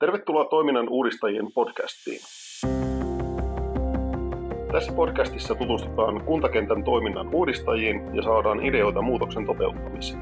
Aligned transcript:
Tervetuloa 0.00 0.44
toiminnan 0.44 0.88
uudistajien 0.88 1.52
podcastiin. 1.52 2.20
Tässä 4.72 4.92
podcastissa 4.92 5.54
tutustutaan 5.54 6.24
kuntakentän 6.24 6.84
toiminnan 6.84 7.34
uudistajiin 7.34 8.14
ja 8.14 8.22
saadaan 8.22 8.66
ideoita 8.66 9.02
muutoksen 9.02 9.46
toteuttamiseen. 9.46 10.20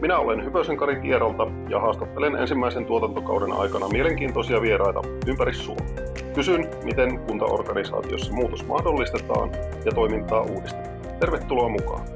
Minä 0.00 0.18
olen 0.18 0.44
Hypösen 0.44 0.76
Kari 0.76 1.00
Tierolta 1.00 1.46
ja 1.68 1.80
haastattelen 1.80 2.36
ensimmäisen 2.36 2.86
tuotantokauden 2.86 3.52
aikana 3.52 3.88
mielenkiintoisia 3.88 4.60
vieraita 4.60 5.00
ympäri 5.26 5.54
Suomea. 5.54 6.14
Kysyn, 6.34 6.68
miten 6.84 7.18
kuntaorganisaatiossa 7.18 8.32
muutos 8.32 8.66
mahdollistetaan 8.66 9.50
ja 9.84 9.92
toimintaa 9.94 10.42
uudistetaan. 10.42 11.18
Tervetuloa 11.20 11.68
mukaan! 11.68 12.06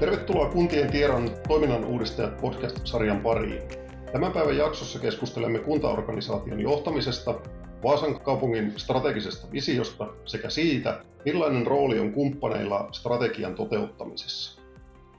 Tervetuloa 0.00 0.48
Kuntien 0.48 0.90
tiedon 0.90 1.30
toiminnan 1.48 1.84
uudistajat 1.84 2.40
podcast-sarjan 2.40 3.20
pariin. 3.20 3.79
Tämän 4.12 4.32
päivän 4.32 4.56
jaksossa 4.56 4.98
keskustelemme 4.98 5.58
kuntaorganisaation 5.58 6.60
johtamisesta, 6.60 7.40
Vaasan 7.84 8.20
kaupungin 8.20 8.72
strategisesta 8.76 9.52
visiosta 9.52 10.06
sekä 10.24 10.50
siitä, 10.50 11.04
millainen 11.24 11.66
rooli 11.66 12.00
on 12.00 12.12
kumppaneilla 12.12 12.88
strategian 12.92 13.54
toteuttamisessa. 13.54 14.60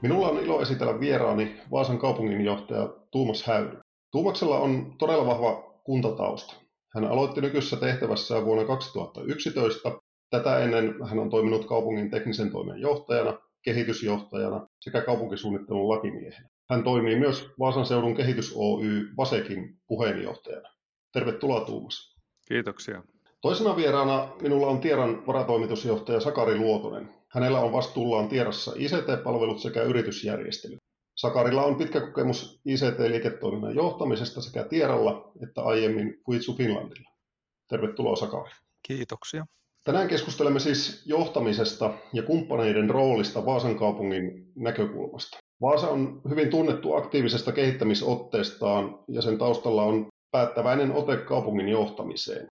Minulla 0.02 0.28
on 0.28 0.38
ilo 0.38 0.62
esitellä 0.62 1.00
vieraani 1.00 1.60
Vaasan 1.70 1.98
kaupunginjohtaja 1.98 2.88
Tuumas 3.10 3.44
Häyry. 3.44 3.78
Tuumaksella 4.10 4.58
on 4.58 4.94
todella 4.98 5.26
vahva 5.26 5.80
kuntatausta. 5.84 6.54
Hän 6.94 7.04
aloitti 7.04 7.40
nykyisessä 7.40 7.76
tehtävässä 7.76 8.44
vuonna 8.44 8.64
2011. 8.64 10.00
Tätä 10.30 10.58
ennen 10.58 10.94
hän 11.08 11.18
on 11.18 11.30
toiminut 11.30 11.66
kaupungin 11.66 12.10
teknisen 12.10 12.50
toimen 12.50 12.80
johtajana, 12.80 13.38
kehitysjohtajana 13.62 14.66
sekä 14.80 15.00
kaupunkisuunnittelun 15.00 15.88
lakimiehenä. 15.88 16.51
Hän 16.70 16.84
toimii 16.84 17.16
myös 17.16 17.50
Vaasan 17.58 17.86
seudun 17.86 18.14
kehitys 18.14 18.52
Oy 18.56 19.08
Vasekin 19.16 19.80
puheenjohtajana. 19.86 20.68
Tervetuloa 21.12 21.60
Tuumas. 21.60 22.16
Kiitoksia. 22.48 23.02
Toisena 23.40 23.76
vieraana 23.76 24.28
minulla 24.42 24.66
on 24.66 24.80
Tieran 24.80 25.26
varatoimitusjohtaja 25.26 26.20
Sakari 26.20 26.58
Luotonen. 26.58 27.14
Hänellä 27.28 27.60
on 27.60 27.72
vastuullaan 27.72 28.28
Tierassa 28.28 28.72
ICT-palvelut 28.76 29.58
sekä 29.58 29.82
yritysjärjestely. 29.82 30.76
Sakarilla 31.16 31.64
on 31.64 31.76
pitkä 31.76 32.00
kokemus 32.00 32.60
ICT-liiketoiminnan 32.64 33.74
johtamisesta 33.74 34.42
sekä 34.42 34.64
Tieralla 34.64 35.32
että 35.42 35.62
aiemmin 35.62 36.20
Fuitsu 36.26 36.54
Finlandilla. 36.56 37.10
Tervetuloa 37.68 38.16
Sakari. 38.16 38.50
Kiitoksia. 38.82 39.46
Tänään 39.84 40.08
keskustelemme 40.08 40.60
siis 40.60 41.06
johtamisesta 41.06 41.94
ja 42.12 42.22
kumppaneiden 42.22 42.90
roolista 42.90 43.46
Vaasan 43.46 43.78
kaupungin 43.78 44.52
näkökulmasta. 44.56 45.38
Vaasa 45.62 45.88
on 45.88 46.20
hyvin 46.30 46.50
tunnettu 46.50 46.94
aktiivisesta 46.94 47.52
kehittämisotteestaan 47.52 48.98
ja 49.08 49.22
sen 49.22 49.38
taustalla 49.38 49.82
on 49.82 50.06
päättäväinen 50.30 50.92
ote 50.92 51.16
kaupungin 51.16 51.68
johtamiseen. 51.68 52.46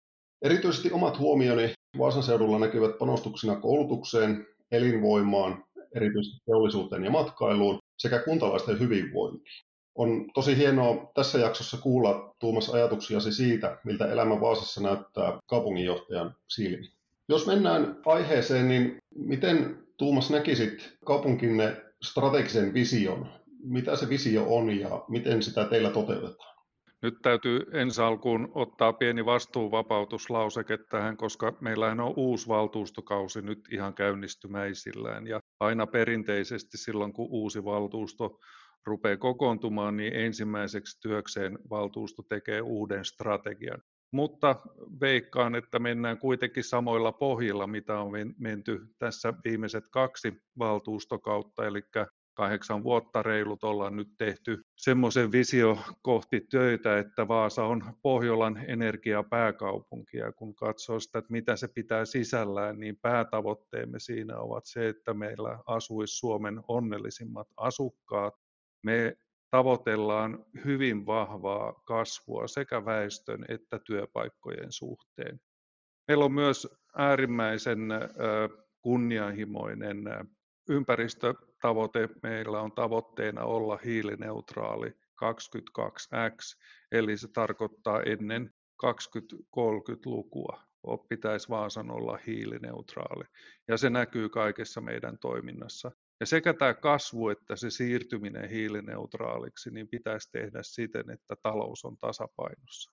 Erityisesti 0.43 0.93
omat 0.93 1.19
huomioni 1.19 1.73
Vaasan 1.99 2.23
seudulla 2.23 2.59
näkyvät 2.59 2.99
panostuksina 2.99 3.57
koulutukseen, 3.57 4.47
elinvoimaan, 4.73 5.65
erityisesti 5.95 6.39
teollisuuteen 6.47 7.05
ja 7.05 7.11
matkailuun 7.11 7.79
sekä 7.99 8.19
kuntalaisten 8.19 8.81
hyvinvointiin. 8.81 9.65
On 9.95 10.27
tosi 10.35 10.57
hienoa 10.57 11.11
tässä 11.15 11.39
jaksossa 11.39 11.77
kuulla 11.77 12.35
Tuumas 12.39 12.71
ajatuksiasi 12.71 13.33
siitä, 13.33 13.79
miltä 13.85 14.13
elämä 14.13 14.41
Vaasassa 14.41 14.81
näyttää 14.81 15.39
kaupunginjohtajan 15.47 16.35
silmin. 16.49 16.91
Jos 17.29 17.47
mennään 17.47 18.01
aiheeseen, 18.07 18.69
niin 18.69 18.97
miten 19.15 19.87
Tuumas 19.97 20.31
näkisit 20.31 20.97
kaupunkinne 21.05 21.86
strategisen 22.03 22.75
vision? 22.75 23.29
Mitä 23.63 23.97
se 23.97 24.09
visio 24.09 24.45
on 24.57 24.79
ja 24.81 25.05
miten 25.09 25.43
sitä 25.43 25.65
teillä 25.65 25.91
toteutetaan? 25.91 26.57
Nyt 27.03 27.15
täytyy 27.23 27.67
ensi 27.73 28.03
alkuun 28.03 28.53
ottaa 28.55 28.93
pieni 28.93 29.25
vastuuvapautuslauseke 29.25 30.79
tähän, 30.91 31.17
koska 31.17 31.53
meillä 31.61 31.87
on 31.87 32.15
uusi 32.17 32.49
valtuustokausi 32.49 33.43
nyt 33.43 33.59
ihan 33.73 33.95
käynnistymäisillään. 33.95 35.27
Ja 35.27 35.41
aina 35.61 35.87
perinteisesti 35.87 36.79
silloin, 36.79 37.13
kun 37.13 37.29
uusi 37.31 37.65
valtuusto 37.65 38.39
rupeaa 38.87 39.17
kokoontumaan, 39.17 39.97
niin 39.97 40.13
ensimmäiseksi 40.13 41.01
työkseen 41.01 41.59
valtuusto 41.71 42.23
tekee 42.29 42.61
uuden 42.61 43.05
strategian. 43.05 43.83
Mutta 44.11 44.57
veikkaan, 45.01 45.55
että 45.55 45.79
mennään 45.79 46.19
kuitenkin 46.19 46.65
samoilla 46.65 47.13
pohjilla, 47.13 47.67
mitä 47.67 48.01
on 48.01 48.13
menty 48.39 48.87
tässä 48.99 49.35
viimeiset 49.45 49.85
kaksi 49.91 50.43
valtuustokautta, 50.59 51.67
eli 51.67 51.83
kahdeksan 52.35 52.85
vuotta 52.85 53.23
reilut 53.23 53.65
ollaan 53.65 53.97
nyt 53.97 54.09
tehty 54.19 54.65
semmoisen 54.77 55.33
visio 55.33 55.79
kohti 56.03 56.41
töitä, 56.41 56.99
että 56.99 57.29
Vaasa 57.29 57.65
on 57.65 57.85
Pohjolan 58.03 58.65
energiapääkaupunki. 58.69 60.17
Ja 60.17 60.33
kun 60.33 60.55
katsoo 60.55 61.01
sitä, 61.01 61.19
että 61.19 61.33
mitä 61.33 61.57
se 61.57 61.69
pitää 61.69 62.05
sisällään, 62.05 62.81
niin 62.81 62.99
päätavoitteemme 63.03 63.99
siinä 63.99 64.39
ovat 64.39 64.65
se, 64.67 64.89
että 64.89 65.15
meillä 65.15 65.59
asuisi 65.67 66.19
Suomen 66.19 66.61
onnellisimmat 66.69 67.49
asukkaat. 67.57 68.35
Me 68.83 69.17
tavoitellaan 69.57 70.45
hyvin 70.65 71.07
vahvaa 71.07 71.73
kasvua 71.73 72.49
sekä 72.49 72.85
väestön 72.85 73.45
että 73.49 73.79
työpaikkojen 73.79 74.73
suhteen. 74.73 75.41
Meillä 76.09 76.25
on 76.25 76.33
myös 76.33 76.69
äärimmäisen 76.97 77.79
kunnianhimoinen 78.81 80.05
ympäristötavoite. 80.69 82.09
Meillä 82.23 82.61
on 82.61 82.73
tavoitteena 82.73 83.45
olla 83.45 83.79
hiilineutraali 83.85 84.91
22x, 85.25 86.61
eli 86.93 87.17
se 87.17 87.29
tarkoittaa 87.33 88.03
ennen 88.03 88.51
2030-lukua 88.87 90.63
pitäisi 91.09 91.49
Vaasan 91.49 91.91
olla 91.91 92.19
hiilineutraali. 92.27 93.25
Ja 93.69 93.77
se 93.77 93.91
näkyy 93.91 94.29
kaikessa 94.29 94.81
meidän 94.81 95.19
toiminnassa. 95.19 95.91
Ja 96.21 96.27
sekä 96.27 96.55
tämä 96.55 96.75
kasvu 96.75 97.29
että 97.29 97.57
se 97.57 97.71
siirtyminen 97.71 98.51
hiilineutraaliksi 98.51 99.71
niin 99.71 99.89
pitäisi 99.89 100.31
tehdä 100.33 100.59
siten, 100.63 101.11
että 101.11 101.37
talous 101.43 101.85
on 101.85 101.97
tasapainossa. 101.97 102.93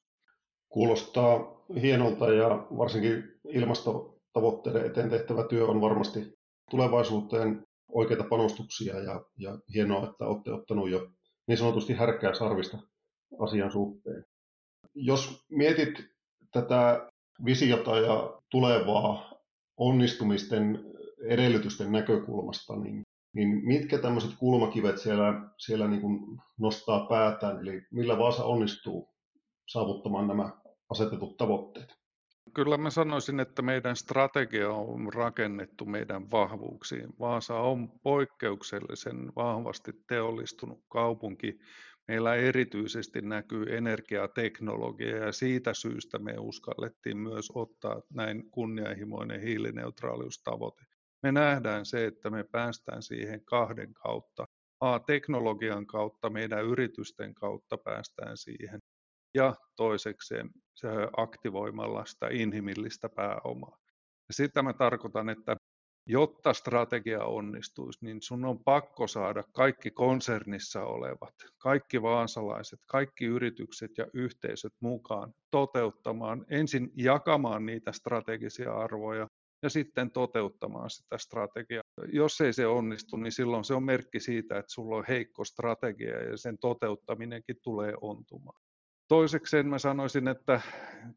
Kuulostaa 0.70 1.66
hienolta 1.82 2.34
ja 2.34 2.68
varsinkin 2.78 3.24
ilmastotavoitteiden 3.48 4.86
eteen 4.86 5.10
tehtävä 5.10 5.48
työ 5.48 5.66
on 5.66 5.82
varmasti 5.82 6.34
tulevaisuuteen 6.70 7.64
oikeita 7.88 8.24
panostuksia 8.24 9.00
ja, 9.00 9.26
ja 9.38 9.58
hienoa, 9.74 10.10
että 10.10 10.26
olette 10.26 10.52
ottanut 10.52 10.90
jo 10.90 11.12
niin 11.48 11.58
sanotusti 11.58 11.94
härkkää 11.94 12.34
sarvista 12.34 12.78
asian 13.40 13.72
suhteen. 13.72 14.26
Jos 14.96 15.46
mietit 15.50 15.94
tätä 16.52 17.10
visiota 17.46 17.98
ja 17.98 18.40
tulevaa 18.50 19.34
onnistumisten 19.78 20.80
edellytysten 21.26 21.92
näkökulmasta, 21.92 22.76
niin 22.76 23.04
niin 23.34 23.62
mitkä 23.66 23.98
tämmöiset 23.98 24.32
kulmakivet 24.40 24.98
siellä, 24.98 25.42
siellä 25.58 25.88
niin 25.88 26.02
kuin 26.02 26.42
nostaa 26.60 27.06
päätään, 27.06 27.60
eli 27.60 27.82
millä 27.92 28.18
Vaasa 28.18 28.44
onnistuu 28.44 29.10
saavuttamaan 29.68 30.28
nämä 30.28 30.52
asetetut 30.90 31.38
tavoitteet? 31.38 32.04
Kyllä 32.54 32.78
mä 32.78 32.90
sanoisin, 32.90 33.40
että 33.40 33.62
meidän 33.62 33.96
strategia 33.96 34.70
on 34.70 35.14
rakennettu 35.14 35.86
meidän 35.86 36.32
vahvuuksiin. 36.32 37.10
Vaasa 37.20 37.56
on 37.56 37.90
poikkeuksellisen 38.04 39.32
vahvasti 39.36 39.92
teollistunut 40.08 40.84
kaupunki. 40.90 41.60
Meillä 42.08 42.36
erityisesti 42.36 43.22
näkyy 43.22 43.76
energiateknologia 43.78 45.18
ja 45.18 45.32
siitä 45.32 45.74
syystä 45.74 46.20
me 46.20 46.36
uskallettiin 46.40 47.18
myös 47.18 47.52
ottaa 47.56 48.02
näin 48.14 48.52
kunnianhimoinen 48.52 49.42
hiilineutraaliustavoite 49.42 50.93
me 51.24 51.32
nähdään 51.32 51.86
se, 51.86 52.06
että 52.06 52.30
me 52.30 52.44
päästään 52.44 53.04
siihen 53.04 53.46
kahden 53.46 53.94
kautta. 53.94 54.46
A, 54.80 55.00
teknologian 55.00 55.88
kautta, 55.88 56.30
meidän 56.30 56.66
yritysten 56.66 57.34
kautta 57.34 57.78
päästään 57.78 58.38
siihen. 58.38 58.80
Ja 59.34 59.56
toisekseen 59.76 60.50
se 60.76 60.88
aktivoimalla 61.18 62.06
sitä 62.06 62.28
inhimillistä 62.32 63.10
pääomaa. 63.10 63.78
Ja 64.28 64.34
sitä 64.34 64.62
mä 64.62 64.74
tarkoitan, 64.74 65.30
että 65.30 65.56
jotta 66.08 66.54
strategia 66.54 67.24
onnistuisi, 67.24 68.00
niin 68.02 68.22
sun 68.22 68.46
on 68.46 68.64
pakko 68.64 69.08
saada 69.08 69.44
kaikki 69.52 69.92
konsernissa 69.92 70.84
olevat, 70.86 71.34
kaikki 71.58 72.02
vaasalaiset, 72.02 72.80
kaikki 72.88 73.26
yritykset 73.26 73.92
ja 73.98 74.08
yhteisöt 74.14 74.74
mukaan 74.80 75.34
toteuttamaan, 75.52 76.46
ensin 76.50 76.92
jakamaan 76.96 77.66
niitä 77.66 77.92
strategisia 77.92 78.74
arvoja 78.74 79.28
ja 79.64 79.70
sitten 79.70 80.12
toteuttamaan 80.12 80.90
sitä 80.90 81.18
strategiaa. 81.18 81.84
Jos 82.12 82.42
ei 82.42 82.54
se 82.54 82.68
onnistu, 82.68 83.18
niin 83.18 83.32
silloin 83.32 83.64
se 83.64 83.74
on 83.74 83.84
merkki 83.84 84.20
siitä, 84.20 84.58
että 84.58 84.72
sulla 84.72 84.96
on 84.96 85.06
heikko 85.08 85.44
strategia 85.44 86.24
ja 86.24 86.38
sen 86.38 86.58
toteuttaminenkin 86.58 87.56
tulee 87.62 87.94
ontumaan. 88.02 88.62
Toisekseen 89.08 89.68
mä 89.68 89.80
sanoisin, 89.80 90.28
että 90.28 90.62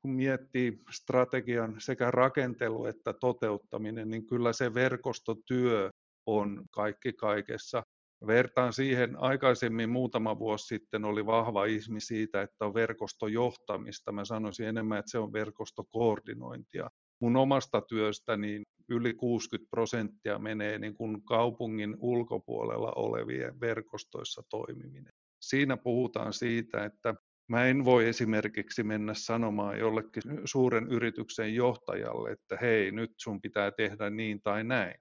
kun 0.03 0.11
miettii 0.11 0.81
strategian 0.91 1.75
sekä 1.79 2.11
rakentelu 2.11 2.87
että 2.87 3.13
toteuttaminen, 3.13 4.11
niin 4.11 4.27
kyllä 4.27 4.53
se 4.53 4.75
verkostotyö 4.75 5.91
on 6.27 6.65
kaikki 6.71 7.13
kaikessa. 7.13 7.83
Vertaan 8.27 8.73
siihen, 8.73 9.17
aikaisemmin 9.17 9.91
muutama 9.91 10.39
vuosi 10.39 10.67
sitten 10.67 11.05
oli 11.05 11.27
vahva 11.27 11.65
ihmi 11.65 12.01
siitä, 12.01 12.43
että 12.43 12.65
on 12.65 12.75
verkostojohtamista. 12.75 14.13
Mä 14.13 14.25
sanoisin 14.25 14.67
enemmän, 14.67 14.99
että 14.99 15.11
se 15.11 15.19
on 15.19 15.33
verkostokoordinointia. 15.33 16.91
Mun 17.21 17.37
omasta 17.37 17.81
työstäni 17.81 18.63
yli 18.89 19.15
60 19.15 19.71
prosenttia 19.71 20.39
menee 20.39 20.79
niin 20.79 20.95
kuin 20.95 21.25
kaupungin 21.25 21.97
ulkopuolella 21.99 22.93
olevien 22.97 23.61
verkostoissa 23.61 24.43
toimiminen. 24.51 25.13
Siinä 25.41 25.77
puhutaan 25.77 26.33
siitä, 26.33 26.85
että 26.85 27.15
Mä 27.49 27.67
en 27.67 27.85
voi 27.85 28.09
esimerkiksi 28.09 28.83
mennä 28.83 29.15
sanomaan 29.15 29.79
jollekin 29.79 30.23
suuren 30.45 30.87
yrityksen 30.91 31.55
johtajalle, 31.55 32.31
että 32.31 32.59
hei, 32.61 32.93
nyt 32.93 33.13
sun 33.17 33.41
pitää 33.41 33.71
tehdä 33.71 34.11
niin 34.11 34.43
tai 34.43 34.65
näin, 34.65 34.95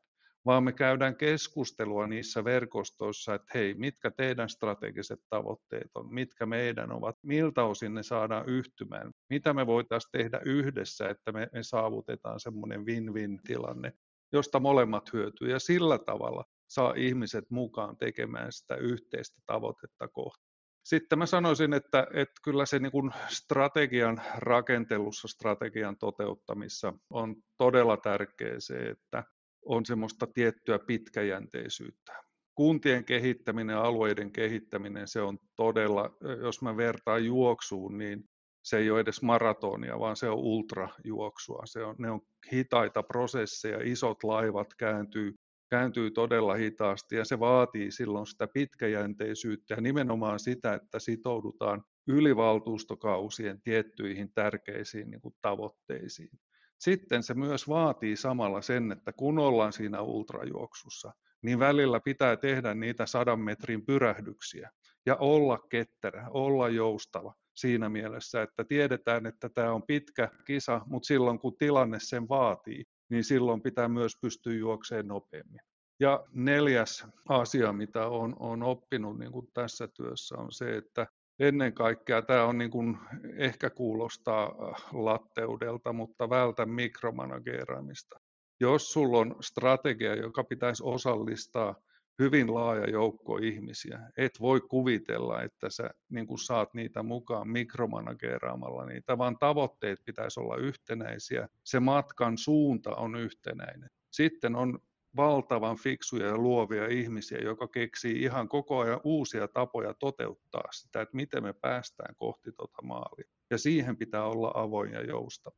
vaan 0.45 0.63
me 0.63 0.71
käydään 0.71 1.15
keskustelua 1.15 2.07
niissä 2.07 2.43
verkostoissa, 2.43 3.33
että 3.33 3.51
hei, 3.53 3.73
mitkä 3.73 4.11
teidän 4.11 4.49
strategiset 4.49 5.19
tavoitteet 5.29 5.91
on, 5.95 6.13
mitkä 6.13 6.45
meidän 6.45 6.91
ovat, 6.91 7.17
miltä 7.23 7.63
osin 7.63 7.93
ne 7.93 8.03
saadaan 8.03 8.49
yhtymään, 8.49 9.11
mitä 9.29 9.53
me 9.53 9.67
voitaisiin 9.67 10.11
tehdä 10.11 10.41
yhdessä, 10.45 11.09
että 11.09 11.31
me, 11.31 11.47
me 11.53 11.63
saavutetaan 11.63 12.39
semmoinen 12.39 12.85
win-win-tilanne, 12.85 13.93
josta 14.31 14.59
molemmat 14.59 15.13
hyötyy 15.13 15.49
ja 15.49 15.59
sillä 15.59 15.97
tavalla 15.97 16.45
saa 16.67 16.93
ihmiset 16.97 17.51
mukaan 17.51 17.97
tekemään 17.97 18.51
sitä 18.51 18.75
yhteistä 18.75 19.41
tavoitetta 19.45 20.07
kohti. 20.07 20.45
Sitten 20.83 21.19
mä 21.19 21.25
sanoisin, 21.25 21.73
että, 21.73 22.07
että 22.13 22.33
kyllä 22.43 22.65
se 22.65 22.79
niin 22.79 22.91
kuin 22.91 23.11
strategian 23.27 24.21
rakentelussa, 24.37 25.27
strategian 25.27 25.97
toteuttamissa 25.97 26.93
on 27.09 27.35
todella 27.57 27.97
tärkeää 27.97 28.59
se, 28.59 28.75
että 28.77 29.23
on 29.65 29.85
semmoista 29.85 30.27
tiettyä 30.27 30.79
pitkäjänteisyyttä. 30.79 32.23
Kuntien 32.55 33.05
kehittäminen, 33.05 33.77
alueiden 33.77 34.31
kehittäminen, 34.31 35.07
se 35.07 35.21
on 35.21 35.37
todella, 35.55 36.17
jos 36.41 36.61
mä 36.61 36.77
vertaan 36.77 37.25
juoksuun, 37.25 37.97
niin 37.97 38.23
se 38.63 38.77
ei 38.77 38.91
ole 38.91 38.99
edes 38.99 39.21
maratonia, 39.21 39.99
vaan 39.99 40.15
se 40.15 40.29
on 40.29 40.37
ultrajuoksua. 40.37 41.61
Se 41.65 41.83
on, 41.83 41.95
ne 41.99 42.11
on 42.11 42.21
hitaita 42.53 43.03
prosesseja, 43.03 43.79
isot 43.83 44.23
laivat 44.23 44.73
kääntyy 44.73 45.35
kääntyy 45.69 46.11
todella 46.11 46.53
hitaasti 46.53 47.15
ja 47.15 47.25
se 47.25 47.39
vaatii 47.39 47.91
silloin 47.91 48.27
sitä 48.27 48.47
pitkäjänteisyyttä 48.53 49.73
ja 49.73 49.81
nimenomaan 49.81 50.39
sitä, 50.39 50.73
että 50.73 50.99
sitoudutaan 50.99 51.83
ylivaltuustokausien 52.07 53.61
tiettyihin 53.61 54.33
tärkeisiin 54.33 55.11
niin 55.11 55.21
kuin 55.21 55.35
tavoitteisiin. 55.41 56.39
Sitten 56.79 57.23
se 57.23 57.33
myös 57.33 57.67
vaatii 57.67 58.15
samalla 58.15 58.61
sen, 58.61 58.91
että 58.91 59.13
kun 59.13 59.39
ollaan 59.39 59.73
siinä 59.73 60.01
ultrajuoksussa, 60.01 61.13
niin 61.41 61.59
välillä 61.59 61.99
pitää 61.99 62.37
tehdä 62.37 62.73
niitä 62.73 63.05
sadan 63.05 63.39
metrin 63.39 63.85
pyrähdyksiä 63.85 64.69
ja 65.05 65.15
olla 65.15 65.59
ketterä, 65.69 66.27
olla 66.29 66.69
joustava 66.69 67.33
siinä 67.55 67.89
mielessä, 67.89 68.41
että 68.41 68.63
tiedetään, 68.63 69.25
että 69.25 69.49
tämä 69.49 69.73
on 69.73 69.83
pitkä 69.83 70.29
kisa, 70.45 70.81
mutta 70.85 71.07
silloin 71.07 71.39
kun 71.39 71.57
tilanne 71.57 71.97
sen 72.01 72.29
vaatii, 72.29 72.83
niin 73.09 73.23
silloin 73.23 73.61
pitää 73.61 73.87
myös 73.87 74.13
pystyä 74.21 74.53
juokseen 74.53 75.07
nopeammin. 75.07 75.59
Ja 75.99 76.25
neljäs 76.33 77.05
asia, 77.29 77.73
mitä 77.73 78.07
olen, 78.07 78.63
oppinut 78.63 79.19
niin 79.19 79.31
kuin 79.31 79.47
tässä 79.53 79.87
työssä, 79.87 80.35
on 80.37 80.51
se, 80.51 80.77
että 80.77 81.07
ennen 81.39 81.73
kaikkea 81.73 82.21
tämä 82.21 82.45
on 82.45 82.57
niin 82.57 82.71
kuin, 82.71 82.97
ehkä 83.37 83.69
kuulostaa 83.69 84.45
äh, 84.45 84.85
latteudelta, 84.93 85.93
mutta 85.93 86.29
vältä 86.29 86.65
mikromanageeraamista. 86.65 88.19
Jos 88.59 88.93
sulla 88.93 89.17
on 89.17 89.35
strategia, 89.41 90.15
joka 90.15 90.43
pitäisi 90.43 90.83
osallistaa 90.85 91.75
hyvin 92.19 92.53
laaja 92.53 92.89
joukko 92.89 93.37
ihmisiä, 93.37 93.99
et 94.17 94.31
voi 94.39 94.61
kuvitella, 94.61 95.41
että 95.41 95.69
sä 95.69 95.89
niin 96.09 96.27
kuin 96.27 96.39
saat 96.39 96.73
niitä 96.73 97.03
mukaan 97.03 97.49
mikromanageeraamalla 97.49 98.85
niitä, 98.85 99.17
vaan 99.17 99.37
tavoitteet 99.39 99.99
pitäisi 100.05 100.39
olla 100.39 100.55
yhtenäisiä, 100.55 101.47
se 101.63 101.79
matkan 101.79 102.37
suunta 102.37 102.95
on 102.95 103.15
yhtenäinen. 103.15 103.89
Sitten 104.11 104.55
on 104.55 104.79
valtavan 105.15 105.77
fiksuja 105.77 106.27
ja 106.27 106.37
luovia 106.37 106.87
ihmisiä, 106.87 107.37
joka 107.37 107.67
keksii 107.67 108.21
ihan 108.21 108.47
koko 108.47 108.79
ajan 108.79 109.01
uusia 109.03 109.47
tapoja 109.47 109.93
toteuttaa 109.93 110.71
sitä, 110.71 111.01
että 111.01 111.15
miten 111.15 111.43
me 111.43 111.53
päästään 111.53 112.15
kohti 112.15 112.51
tuota 112.51 112.81
maalia. 112.83 113.29
Ja 113.49 113.57
siihen 113.57 113.97
pitää 113.97 114.25
olla 114.25 114.51
avoin 114.55 114.91
ja 114.91 115.01
joustava. 115.01 115.55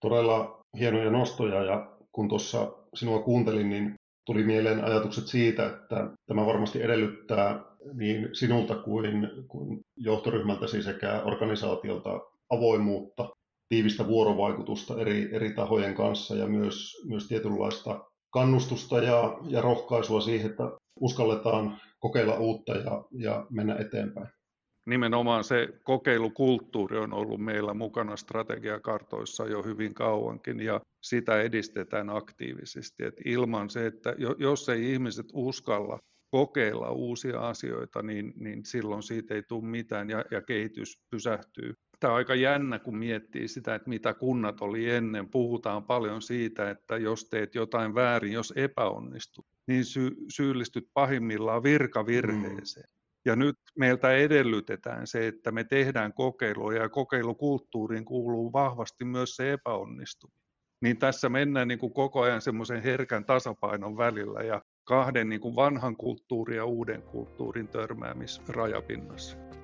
Todella 0.00 0.60
hienoja 0.78 1.10
nostoja 1.10 1.64
ja 1.64 1.96
kun 2.12 2.28
tuossa 2.28 2.72
sinua 2.94 3.22
kuuntelin, 3.22 3.68
niin 3.68 3.94
tuli 4.24 4.42
mieleen 4.42 4.84
ajatukset 4.84 5.26
siitä, 5.26 5.66
että 5.66 6.10
tämä 6.26 6.46
varmasti 6.46 6.82
edellyttää 6.82 7.64
niin 7.94 8.28
sinulta 8.32 8.74
kuin, 8.74 9.28
kuin 9.48 9.80
johtoryhmältäsi 9.96 10.82
sekä 10.82 11.22
organisaatiolta 11.22 12.20
avoimuutta, 12.50 13.28
tiivistä 13.68 14.06
vuorovaikutusta 14.06 15.00
eri, 15.00 15.28
eri 15.32 15.54
tahojen 15.54 15.94
kanssa 15.94 16.34
ja 16.34 16.46
myös, 16.46 17.02
myös 17.06 17.28
tietynlaista 17.28 18.04
kannustusta 18.30 18.98
ja, 18.98 19.38
ja 19.48 19.60
rohkaisua 19.60 20.20
siihen, 20.20 20.50
että 20.50 20.64
uskalletaan 21.00 21.80
kokeilla 21.98 22.38
uutta 22.38 22.72
ja, 22.72 23.04
ja 23.10 23.46
mennä 23.50 23.76
eteenpäin. 23.76 24.28
Nimenomaan 24.86 25.44
se 25.44 25.68
kokeilukulttuuri 25.84 26.98
on 26.98 27.12
ollut 27.12 27.40
meillä 27.40 27.74
mukana 27.74 28.16
strategiakartoissa 28.16 29.46
jo 29.46 29.62
hyvin 29.62 29.94
kauankin 29.94 30.60
ja 30.60 30.80
sitä 31.02 31.40
edistetään 31.40 32.10
aktiivisesti. 32.10 33.04
Et 33.04 33.14
ilman 33.24 33.70
se, 33.70 33.86
että 33.86 34.14
jos 34.38 34.68
ei 34.68 34.92
ihmiset 34.92 35.26
uskalla 35.32 35.98
kokeilla 36.30 36.90
uusia 36.90 37.40
asioita, 37.40 38.02
niin, 38.02 38.32
niin 38.36 38.64
silloin 38.64 39.02
siitä 39.02 39.34
ei 39.34 39.42
tule 39.48 39.64
mitään 39.64 40.10
ja, 40.10 40.24
ja 40.30 40.42
kehitys 40.42 40.98
pysähtyy. 41.10 41.74
Tämä 42.00 42.12
on 42.12 42.16
aika 42.16 42.34
jännä, 42.34 42.78
kun 42.78 42.96
miettii 42.96 43.48
sitä, 43.48 43.74
että 43.74 43.88
mitä 43.88 44.14
kunnat 44.14 44.60
oli 44.60 44.90
ennen. 44.90 45.28
Puhutaan 45.28 45.84
paljon 45.84 46.22
siitä, 46.22 46.70
että 46.70 46.96
jos 46.96 47.24
teet 47.24 47.54
jotain 47.54 47.94
väärin, 47.94 48.32
jos 48.32 48.52
epäonnistut, 48.56 49.46
niin 49.66 49.84
sy- 49.84 50.16
syyllistyt 50.28 50.88
pahimmillaan 50.94 51.62
virkavirheeseen. 51.62 52.86
Mm. 52.88 52.98
Ja 53.24 53.36
nyt 53.36 53.56
meiltä 53.78 54.12
edellytetään 54.12 55.06
se, 55.06 55.26
että 55.26 55.52
me 55.52 55.64
tehdään 55.64 56.12
kokeiluja 56.12 56.82
ja 56.82 56.88
kokeilukulttuuriin 56.88 58.04
kuuluu 58.04 58.52
vahvasti 58.52 59.04
myös 59.04 59.36
se 59.36 59.52
epäonnistuminen. 59.52 60.48
Niin 60.82 60.98
tässä 60.98 61.28
mennään 61.28 61.68
niin 61.68 61.78
kuin 61.78 61.92
koko 61.92 62.20
ajan 62.20 62.40
semmoisen 62.40 62.82
herkän 62.82 63.24
tasapainon 63.24 63.96
välillä 63.96 64.40
ja 64.40 64.62
kahden 64.84 65.28
niin 65.28 65.40
kuin 65.40 65.56
vanhan 65.56 65.96
kulttuurin 65.96 66.56
ja 66.56 66.64
uuden 66.64 67.02
kulttuurin 67.02 67.68
törmäämisrajapinnassa. 67.68 69.57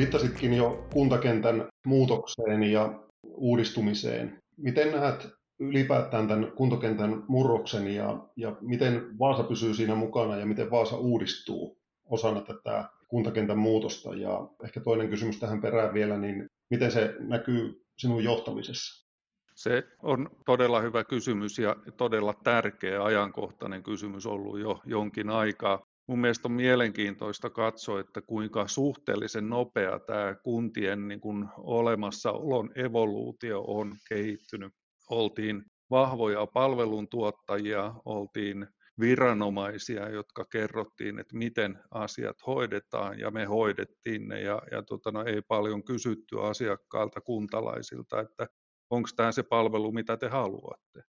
Viittasitkin 0.00 0.54
jo 0.54 0.86
kuntakentän 0.92 1.68
muutokseen 1.86 2.62
ja 2.62 3.02
uudistumiseen. 3.24 4.38
Miten 4.56 4.92
näet 4.92 5.28
ylipäätään 5.58 6.28
tämän 6.28 6.52
kuntakentän 6.52 7.22
murroksen 7.28 7.94
ja, 7.94 8.26
ja 8.36 8.56
miten 8.60 9.18
Vaasa 9.18 9.42
pysyy 9.42 9.74
siinä 9.74 9.94
mukana 9.94 10.36
ja 10.36 10.46
miten 10.46 10.70
Vaasa 10.70 10.96
uudistuu 10.96 11.78
osana 12.04 12.40
tätä 12.40 12.88
kuntakentän 13.08 13.58
muutosta? 13.58 14.14
Ja 14.14 14.48
ehkä 14.64 14.80
toinen 14.80 15.08
kysymys 15.08 15.40
tähän 15.40 15.60
perään 15.60 15.94
vielä, 15.94 16.18
niin 16.18 16.46
miten 16.70 16.92
se 16.92 17.14
näkyy 17.18 17.82
sinun 17.98 18.24
johtamisessa? 18.24 19.10
Se 19.54 19.82
on 20.02 20.30
todella 20.46 20.80
hyvä 20.80 21.04
kysymys 21.04 21.58
ja 21.58 21.76
todella 21.96 22.34
tärkeä 22.44 23.04
ajankohtainen 23.04 23.82
kysymys 23.82 24.26
ollut 24.26 24.60
jo 24.60 24.80
jonkin 24.84 25.30
aikaa 25.30 25.89
mun 26.10 26.20
mielestä 26.20 26.48
on 26.48 26.52
mielenkiintoista 26.52 27.50
katsoa, 27.50 28.00
että 28.00 28.20
kuinka 28.20 28.68
suhteellisen 28.68 29.48
nopea 29.48 29.98
tämä 29.98 30.34
kuntien 30.42 31.08
niin 31.08 31.20
kuin 31.20 31.48
olemassaolon 31.56 32.70
evoluutio 32.74 33.64
on 33.66 33.96
kehittynyt. 34.08 34.72
Oltiin 35.10 35.64
vahvoja 35.90 36.46
palveluntuottajia, 36.46 37.94
oltiin 38.04 38.66
viranomaisia, 39.00 40.08
jotka 40.08 40.44
kerrottiin, 40.44 41.18
että 41.18 41.36
miten 41.36 41.78
asiat 41.90 42.36
hoidetaan 42.46 43.18
ja 43.18 43.30
me 43.30 43.44
hoidettiin 43.44 44.28
ne 44.28 44.40
ja, 44.40 44.62
ja 44.70 44.82
tota, 44.82 45.10
no, 45.10 45.24
ei 45.24 45.42
paljon 45.42 45.84
kysytty 45.84 46.40
asiakkaalta 46.40 47.20
kuntalaisilta, 47.20 48.20
että 48.20 48.46
onko 48.90 49.08
tämä 49.16 49.32
se 49.32 49.42
palvelu, 49.42 49.92
mitä 49.92 50.16
te 50.16 50.28
haluatte. 50.28 51.02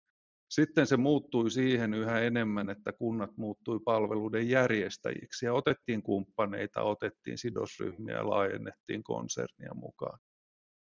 Sitten 0.51 0.87
se 0.87 0.97
muuttui 0.97 1.51
siihen 1.51 1.93
yhä 1.93 2.19
enemmän, 2.19 2.69
että 2.69 2.91
kunnat 2.91 3.37
muuttui 3.37 3.79
palveluiden 3.85 4.49
järjestäjiksi 4.49 5.45
ja 5.45 5.53
otettiin 5.53 6.03
kumppaneita, 6.03 6.81
otettiin 6.81 7.37
sidosryhmiä 7.37 8.15
ja 8.15 8.29
laajennettiin 8.29 9.03
konsernia 9.03 9.73
mukaan. 9.73 10.19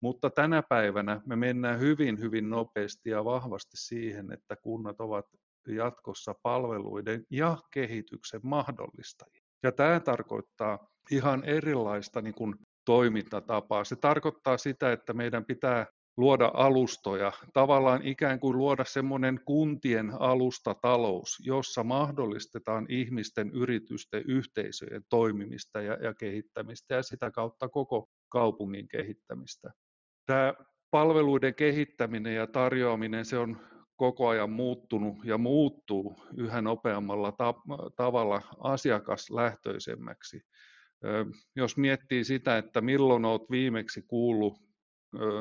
Mutta 0.02 0.30
tänä 0.30 0.62
päivänä 0.68 1.20
me 1.26 1.36
mennään 1.36 1.80
hyvin, 1.80 2.20
hyvin 2.20 2.50
nopeasti 2.50 3.10
ja 3.10 3.24
vahvasti 3.24 3.76
siihen, 3.76 4.32
että 4.32 4.56
kunnat 4.56 5.00
ovat 5.00 5.26
jatkossa 5.68 6.34
palveluiden 6.42 7.24
ja 7.30 7.58
kehityksen 7.72 8.40
mahdollistajia. 8.44 9.42
Ja 9.62 9.72
tämä 9.72 10.00
tarkoittaa 10.00 10.88
ihan 11.10 11.44
erilaista 11.44 12.20
niin 12.20 12.34
kuin 12.34 12.54
toimintatapaa. 12.84 13.84
Se 13.84 13.96
tarkoittaa 13.96 14.58
sitä, 14.58 14.92
että 14.92 15.12
meidän 15.12 15.44
pitää 15.44 15.86
luoda 16.20 16.50
alustoja, 16.54 17.32
tavallaan 17.52 18.02
ikään 18.02 18.40
kuin 18.40 18.58
luoda 18.58 18.84
semmoinen 18.84 19.40
kuntien 19.44 20.12
alustatalous, 20.18 21.38
jossa 21.44 21.84
mahdollistetaan 21.84 22.86
ihmisten, 22.88 23.50
yritysten, 23.50 24.22
yhteisöjen 24.28 25.02
toimimista 25.08 25.80
ja, 25.80 25.94
ja 25.94 26.14
kehittämistä 26.14 26.94
ja 26.94 27.02
sitä 27.02 27.30
kautta 27.30 27.68
koko 27.68 28.08
kaupungin 28.28 28.88
kehittämistä. 28.88 29.70
Tämä 30.26 30.54
palveluiden 30.90 31.54
kehittäminen 31.54 32.34
ja 32.34 32.46
tarjoaminen, 32.46 33.24
se 33.24 33.38
on 33.38 33.56
koko 33.96 34.28
ajan 34.28 34.50
muuttunut 34.50 35.16
ja 35.24 35.38
muuttuu 35.38 36.16
yhä 36.36 36.62
nopeammalla 36.62 37.32
tavalla 37.96 38.42
asiakaslähtöisemmäksi. 38.58 40.42
Jos 41.56 41.76
miettii 41.76 42.24
sitä, 42.24 42.58
että 42.58 42.80
milloin 42.80 43.24
olet 43.24 43.50
viimeksi 43.50 44.02
kuullut 44.02 44.69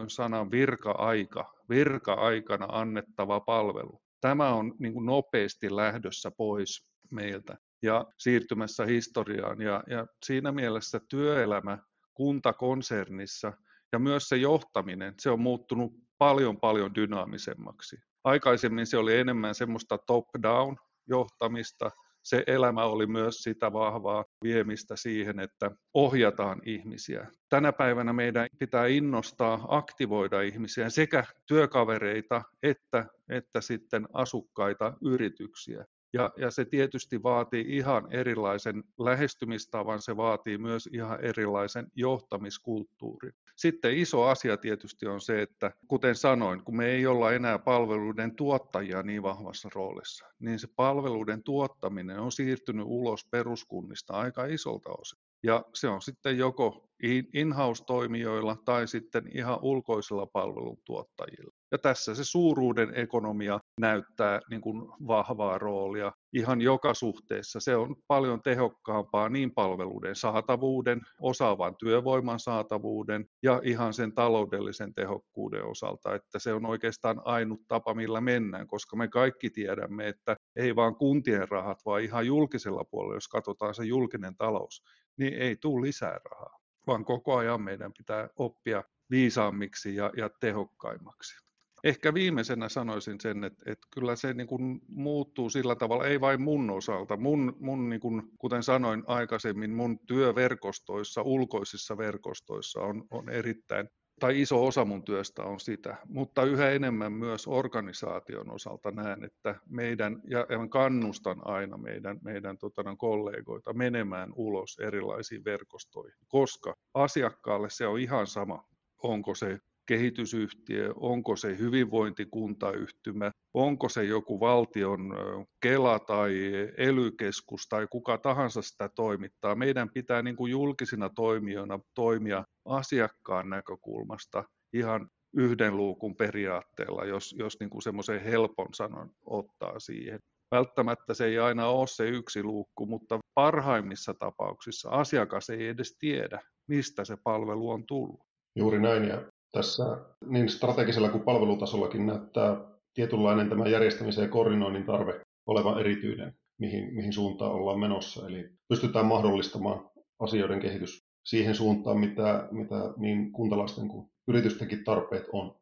sanan 0.07 0.51
virka-aika, 0.51 1.53
virka-aikana 1.69 2.65
annettava 2.69 3.39
palvelu. 3.39 4.01
Tämä 4.21 4.53
on 4.53 4.75
niin 4.79 4.93
kuin 4.93 5.05
nopeasti 5.05 5.75
lähdössä 5.75 6.31
pois 6.31 6.89
meiltä 7.11 7.57
ja 7.81 8.05
siirtymässä 8.17 8.85
historiaan. 8.85 9.61
Ja, 9.61 9.83
ja 9.87 10.07
siinä 10.25 10.51
mielessä 10.51 10.99
työelämä 11.09 11.77
kuntakonsernissa 12.13 13.53
ja 13.91 13.99
myös 13.99 14.29
se 14.29 14.37
johtaminen, 14.37 15.13
se 15.19 15.29
on 15.29 15.39
muuttunut 15.39 15.93
paljon 16.17 16.59
paljon 16.59 16.95
dynaamisemmaksi. 16.95 17.97
Aikaisemmin 18.23 18.87
se 18.87 18.97
oli 18.97 19.15
enemmän 19.15 19.55
semmoista 19.55 19.97
top-down 19.97 20.75
johtamista, 21.07 21.91
se 22.23 22.43
elämä 22.47 22.83
oli 22.83 23.07
myös 23.07 23.35
sitä 23.35 23.73
vahvaa 23.73 24.25
viemistä 24.43 24.95
siihen, 24.95 25.39
että 25.39 25.71
ohjataan 25.93 26.61
ihmisiä. 26.65 27.27
Tänä 27.49 27.73
päivänä 27.73 28.13
meidän 28.13 28.47
pitää 28.59 28.87
innostaa, 28.87 29.65
aktivoida 29.67 30.41
ihmisiä, 30.41 30.89
sekä 30.89 31.23
työkavereita 31.45 32.41
että, 32.63 33.05
että 33.29 33.61
sitten 33.61 34.07
asukkaita, 34.13 34.93
yrityksiä. 35.01 35.85
Ja, 36.13 36.31
ja 36.37 36.51
se 36.51 36.65
tietysti 36.65 37.23
vaatii 37.23 37.65
ihan 37.77 38.07
erilaisen 38.11 38.83
lähestymistavan, 38.99 40.01
se 40.01 40.17
vaatii 40.17 40.57
myös 40.57 40.89
ihan 40.93 41.21
erilaisen 41.21 41.87
johtamiskulttuurin. 41.95 43.33
Sitten 43.55 43.97
iso 43.97 44.23
asia 44.23 44.57
tietysti 44.57 45.07
on 45.07 45.21
se, 45.21 45.41
että 45.41 45.71
kuten 45.87 46.15
sanoin, 46.15 46.63
kun 46.63 46.77
me 46.77 46.85
ei 46.85 47.07
olla 47.07 47.31
enää 47.31 47.59
palveluiden 47.59 48.35
tuottajia 48.35 49.03
niin 49.03 49.23
vahvassa 49.23 49.69
roolissa, 49.75 50.25
niin 50.39 50.59
se 50.59 50.67
palveluiden 50.75 51.43
tuottaminen 51.43 52.19
on 52.19 52.31
siirtynyt 52.31 52.85
ulos 52.87 53.25
peruskunnista 53.31 54.13
aika 54.13 54.45
isolta 54.45 54.89
osin. 54.89 55.19
Ja 55.43 55.65
se 55.73 55.87
on 55.87 56.01
sitten 56.01 56.37
joko 56.37 56.88
in-house-toimijoilla 57.33 58.57
tai 58.65 58.87
sitten 58.87 59.29
ihan 59.33 59.59
ulkoisilla 59.61 60.25
palveluntuottajilla. 60.25 61.53
Ja 61.71 61.77
tässä 61.77 62.15
se 62.15 62.23
suuruuden 62.23 62.91
ekonomia 62.95 63.59
näyttää 63.79 64.39
niin 64.49 64.61
kuin 64.61 64.89
vahvaa 65.07 65.57
roolia 65.57 66.11
ihan 66.33 66.61
joka 66.61 66.93
suhteessa. 66.93 67.59
Se 67.59 67.75
on 67.75 67.95
paljon 68.07 68.41
tehokkaampaa 68.41 69.29
niin 69.29 69.51
palveluiden 69.53 70.15
saatavuuden, 70.15 71.01
osaavan 71.21 71.75
työvoiman 71.79 72.39
saatavuuden 72.39 73.25
ja 73.43 73.61
ihan 73.63 73.93
sen 73.93 74.13
taloudellisen 74.13 74.93
tehokkuuden 74.93 75.65
osalta, 75.65 76.15
että 76.15 76.39
se 76.39 76.53
on 76.53 76.65
oikeastaan 76.65 77.21
ainut 77.25 77.61
tapa, 77.67 77.93
millä 77.93 78.21
mennään, 78.21 78.67
koska 78.67 78.95
me 78.95 79.07
kaikki 79.07 79.49
tiedämme, 79.49 80.07
että 80.07 80.35
ei 80.55 80.75
vaan 80.75 80.95
kuntien 80.95 81.49
rahat, 81.49 81.77
vaan 81.85 82.01
ihan 82.01 82.27
julkisella 82.27 82.83
puolella, 82.91 83.15
jos 83.15 83.27
katsotaan 83.27 83.73
se 83.73 83.83
julkinen 83.83 84.37
talous, 84.37 84.83
niin 85.17 85.33
ei 85.33 85.55
tule 85.55 85.87
lisää 85.87 86.19
rahaa, 86.31 86.58
vaan 86.87 87.05
koko 87.05 87.35
ajan 87.37 87.61
meidän 87.61 87.93
pitää 87.97 88.29
oppia 88.35 88.83
viisaammiksi 89.09 89.95
ja, 89.95 90.11
ja 90.17 90.29
tehokkaimmaksi. 90.39 91.49
Ehkä 91.83 92.13
viimeisenä 92.13 92.69
sanoisin 92.69 93.21
sen, 93.21 93.43
että, 93.43 93.71
että 93.71 93.87
kyllä 93.93 94.15
se 94.15 94.33
niin 94.33 94.47
kuin 94.47 94.81
muuttuu 94.87 95.49
sillä 95.49 95.75
tavalla, 95.75 96.05
ei 96.07 96.21
vain 96.21 96.41
mun 96.41 96.69
osalta. 96.69 97.17
Mun, 97.17 97.57
mun 97.59 97.89
niin 97.89 98.01
kuin, 98.01 98.23
kuten 98.37 98.63
sanoin 98.63 99.03
aikaisemmin, 99.07 99.71
mun 99.71 99.99
työverkostoissa, 100.07 101.21
ulkoisissa 101.21 101.97
verkostoissa 101.97 102.79
on, 102.79 103.07
on 103.11 103.29
erittäin 103.29 103.89
tai 104.19 104.41
iso 104.41 104.65
osa 104.65 104.85
mun 104.85 105.03
työstä 105.03 105.43
on 105.43 105.59
sitä, 105.59 105.97
mutta 106.07 106.43
yhä 106.43 106.69
enemmän 106.69 107.13
myös 107.13 107.47
organisaation 107.47 108.51
osalta 108.51 108.91
näen, 108.91 109.23
että 109.23 109.55
meidän, 109.69 110.21
ja 110.27 110.45
kannustan 110.69 111.41
aina 111.45 111.77
meidän, 111.77 112.19
meidän 112.23 112.57
tota, 112.57 112.95
kollegoita 112.97 113.73
menemään 113.73 114.33
ulos 114.35 114.79
erilaisiin 114.79 115.45
verkostoihin, 115.45 116.19
koska 116.27 116.75
asiakkaalle 116.93 117.69
se 117.69 117.87
on 117.87 117.99
ihan 117.99 118.27
sama, 118.27 118.63
onko 119.03 119.35
se 119.35 119.59
kehitysyhtiö, 119.89 120.93
onko 120.95 121.35
se 121.35 121.57
hyvinvointikuntayhtymä, 121.57 123.31
onko 123.53 123.89
se 123.89 124.03
joku 124.03 124.39
valtion 124.39 125.13
Kela 125.61 125.99
tai 125.99 126.33
elykeskus 126.77 127.67
tai 127.69 127.87
kuka 127.91 128.17
tahansa 128.17 128.61
sitä 128.61 128.89
toimittaa. 128.95 129.55
Meidän 129.55 129.89
pitää 129.93 130.21
niin 130.21 130.35
kuin 130.35 130.51
julkisina 130.51 131.09
toimijoina 131.09 131.79
toimia 131.95 132.43
asiakkaan 132.65 133.49
näkökulmasta 133.49 134.43
ihan 134.73 135.07
yhden 135.37 135.77
luukun 135.77 136.15
periaatteella, 136.15 137.05
jos, 137.05 137.35
jos 137.39 137.59
niin 137.59 137.69
kuin 137.69 137.81
semmoisen 137.81 138.21
helpon 138.21 138.73
sanon 138.73 139.09
ottaa 139.25 139.79
siihen. 139.79 140.19
Välttämättä 140.55 141.13
se 141.13 141.25
ei 141.25 141.39
aina 141.39 141.67
ole 141.67 141.87
se 141.87 142.09
yksi 142.09 142.43
luukku, 142.43 142.85
mutta 142.85 143.19
parhaimmissa 143.33 144.13
tapauksissa 144.13 144.89
asiakas 144.89 145.49
ei 145.49 145.67
edes 145.67 145.95
tiedä, 145.99 146.41
mistä 146.67 147.05
se 147.05 147.17
palvelu 147.23 147.69
on 147.69 147.85
tullut. 147.85 148.21
Juuri 148.55 148.79
näin, 148.79 149.07
ja 149.07 149.21
tässä 149.51 149.83
niin 150.25 150.49
strategisella 150.49 151.09
kuin 151.09 151.23
palvelutasollakin 151.23 152.05
näyttää 152.05 152.57
tietynlainen 152.93 153.49
tämä 153.49 153.67
järjestämisen 153.67 154.21
ja 154.21 154.29
koordinoinnin 154.29 154.85
tarve 154.85 155.21
olevan 155.45 155.79
erityinen, 155.79 156.33
mihin, 156.59 156.93
mihin 156.93 157.13
suuntaan 157.13 157.51
ollaan 157.51 157.79
menossa. 157.79 158.27
Eli 158.27 158.49
pystytään 158.69 159.05
mahdollistamaan 159.05 159.89
asioiden 160.19 160.59
kehitys 160.59 161.09
siihen 161.25 161.55
suuntaan, 161.55 161.99
mitä, 161.99 162.47
mitä 162.51 162.75
niin 162.97 163.31
kuntalaisten 163.31 163.87
kuin 163.87 164.09
yritystenkin 164.27 164.83
tarpeet 164.83 165.25
on. 165.33 165.55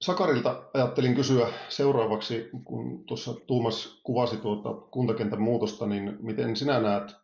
Sakarilta 0.00 0.70
ajattelin 0.74 1.14
kysyä 1.14 1.48
seuraavaksi, 1.68 2.50
kun 2.64 3.04
tuossa 3.06 3.34
Tuumas 3.46 4.00
kuvasi 4.02 4.36
tuota 4.36 4.74
kuntakentän 4.74 5.42
muutosta, 5.42 5.86
niin 5.86 6.16
miten 6.20 6.56
sinä 6.56 6.80
näet 6.80 7.16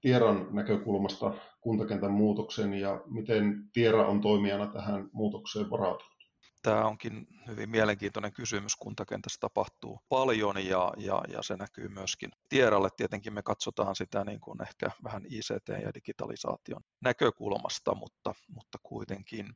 Tieran 0.00 0.48
näkökulmasta 0.50 1.34
kuntakentän 1.64 2.12
muutoksen 2.12 2.74
ja 2.74 3.02
miten 3.06 3.70
Tiera 3.72 4.06
on 4.06 4.20
toimijana 4.20 4.66
tähän 4.66 5.10
muutokseen 5.12 5.70
varautunut? 5.70 6.14
Tämä 6.62 6.86
onkin 6.86 7.26
hyvin 7.46 7.70
mielenkiintoinen 7.70 8.32
kysymys. 8.32 8.76
Kuntakentässä 8.76 9.38
tapahtuu 9.40 10.00
paljon 10.08 10.66
ja, 10.66 10.92
ja, 10.96 11.22
ja 11.28 11.42
se 11.42 11.56
näkyy 11.56 11.88
myöskin 11.88 12.30
Tieralle. 12.48 12.88
Tietenkin 12.96 13.32
me 13.32 13.42
katsotaan 13.42 13.96
sitä 13.96 14.24
niin 14.24 14.40
kuin 14.40 14.62
ehkä 14.62 14.90
vähän 15.04 15.22
ICT 15.26 15.68
ja 15.68 15.94
digitalisaation 15.94 16.80
näkökulmasta, 17.00 17.94
mutta, 17.94 18.34
mutta 18.48 18.78
kuitenkin 18.82 19.46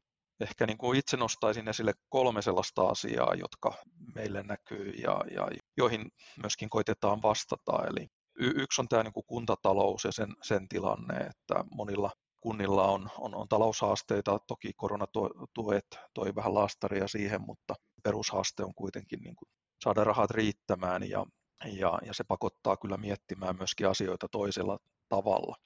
ehkä 0.41 0.67
niin 0.67 0.79
kuin 0.79 0.99
itse 0.99 1.17
nostaisin 1.17 1.69
esille 1.69 1.93
kolme 2.09 2.43
sellaista 2.43 2.83
asiaa, 2.83 3.35
jotka 3.35 3.75
meille 4.15 4.43
näkyy 4.43 4.91
ja, 4.91 5.25
ja 5.31 5.49
joihin 5.77 6.09
myöskin 6.43 6.71
koitetaan 6.71 7.23
vastata. 7.23 7.87
Eli 7.91 8.09
y- 8.39 8.63
yksi 8.63 8.83
on 8.83 8.89
tämä 8.89 9.03
niin 9.03 9.13
kuin 9.13 9.27
kuntatalous 9.27 10.05
ja 10.05 10.13
sen, 10.13 10.37
sen 10.43 10.69
tilanne, 10.69 11.17
että 11.17 11.65
monilla 11.75 12.11
kunnilla 12.41 12.89
on, 12.89 13.11
on, 13.19 13.35
on 13.35 13.49
taloushaasteita. 13.49 14.39
Toki 14.47 14.73
koronatuet 14.77 15.87
toi 16.15 16.35
vähän 16.35 16.55
laastaria 16.55 17.09
siihen, 17.09 17.41
mutta 17.47 17.75
perushaaste 18.03 18.65
on 18.65 18.75
kuitenkin 18.75 19.21
niin 19.21 19.37
kuin 19.37 19.49
saada 19.85 20.05
rahat 20.05 20.31
riittämään 20.31 21.09
ja, 21.11 21.27
ja, 21.65 21.99
ja 22.07 22.15
se 22.15 22.25
pakottaa 22.25 22.77
kyllä 22.77 22.97
miettimään 22.97 23.57
myöskin 23.57 23.89
asioita 23.89 24.29
toisella 24.29 24.79
tavalla. 25.09 25.57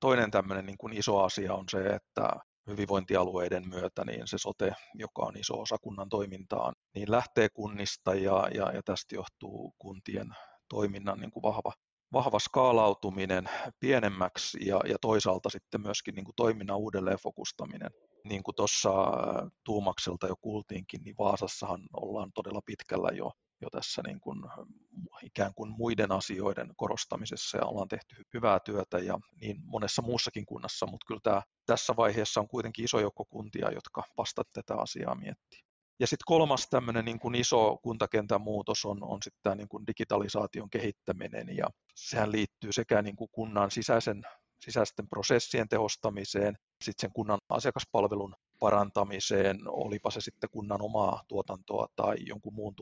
Toinen 0.00 0.30
tämmöinen 0.30 0.66
niin 0.66 0.78
kuin 0.78 0.92
iso 0.92 1.22
asia 1.22 1.54
on 1.54 1.64
se, 1.70 1.86
että 1.86 2.30
hyvinvointialueiden 2.66 3.68
myötä 3.68 4.04
niin 4.04 4.26
se 4.26 4.38
sote, 4.38 4.72
joka 4.94 5.22
on 5.22 5.36
iso 5.36 5.60
osa 5.60 5.76
kunnan 5.78 6.08
toimintaan, 6.08 6.74
niin 6.94 7.10
lähtee 7.10 7.48
kunnista 7.48 8.14
ja, 8.14 8.48
ja, 8.54 8.72
ja 8.72 8.82
tästä 8.84 9.14
johtuu 9.14 9.74
kuntien 9.78 10.28
toiminnan 10.68 11.20
niin 11.20 11.30
kuin 11.30 11.42
vahva 11.42 11.72
vahva 12.12 12.38
skaalautuminen 12.38 13.48
pienemmäksi 13.80 14.66
ja, 14.66 14.80
ja 14.88 14.96
toisaalta 15.00 15.50
sitten 15.50 15.80
myöskin 15.80 16.14
niin 16.14 16.24
kuin 16.24 16.34
toiminnan 16.36 16.76
uudelleen 16.76 17.18
fokustaminen. 17.22 17.90
Niin 18.24 18.42
kuin 18.42 18.54
tuossa 18.54 18.90
Tuumakselta 19.64 20.26
jo 20.26 20.34
kuultiinkin, 20.40 21.00
niin 21.04 21.14
Vaasassahan 21.18 21.80
ollaan 21.92 22.32
todella 22.34 22.60
pitkällä 22.66 23.08
jo, 23.12 23.32
jo 23.60 23.70
tässä 23.70 24.02
niin 24.06 24.20
kuin 24.20 24.42
ikään 25.22 25.54
kuin 25.54 25.70
muiden 25.70 26.12
asioiden 26.12 26.72
korostamisessa 26.76 27.58
ja 27.58 27.66
ollaan 27.66 27.88
tehty 27.88 28.16
hyvää 28.34 28.60
työtä 28.60 28.98
ja 28.98 29.18
niin 29.40 29.56
monessa 29.64 30.02
muussakin 30.02 30.46
kunnassa, 30.46 30.86
mutta 30.86 31.06
kyllä 31.06 31.20
tämä, 31.22 31.42
tässä 31.66 31.96
vaiheessa 31.96 32.40
on 32.40 32.48
kuitenkin 32.48 32.84
iso 32.84 33.00
joukko 33.00 33.24
kuntia, 33.24 33.70
jotka 33.70 34.02
vasta 34.16 34.42
tätä 34.52 34.74
asiaa 34.76 35.14
miettii. 35.14 35.69
Ja 36.00 36.06
sitten 36.06 36.24
kolmas 36.26 36.68
tämmöinen 36.70 37.04
niin 37.04 37.18
kuin 37.18 37.34
iso 37.34 37.78
kuntakentän 37.82 38.40
muutos 38.40 38.84
on, 38.84 39.04
on 39.04 39.18
sitten 39.22 39.58
niin 39.58 39.68
kuin 39.68 39.86
digitalisaation 39.86 40.70
kehittäminen 40.70 41.56
ja 41.56 41.66
sehän 41.94 42.32
liittyy 42.32 42.72
sekä 42.72 43.02
niin 43.02 43.16
kuin 43.16 43.28
kunnan 43.32 43.70
sisäisen 43.70 44.22
sisäisten 44.64 45.08
prosessien 45.08 45.68
tehostamiseen, 45.68 46.56
sitten 46.84 47.00
sen 47.00 47.12
kunnan 47.12 47.38
asiakaspalvelun 47.48 48.34
parantamiseen, 48.60 49.58
olipa 49.66 50.10
se 50.10 50.20
sitten 50.20 50.50
kunnan 50.50 50.82
omaa 50.82 51.22
tuotantoa 51.28 51.86
tai 51.96 52.16
jonkun 52.26 52.54
muun 52.54 52.74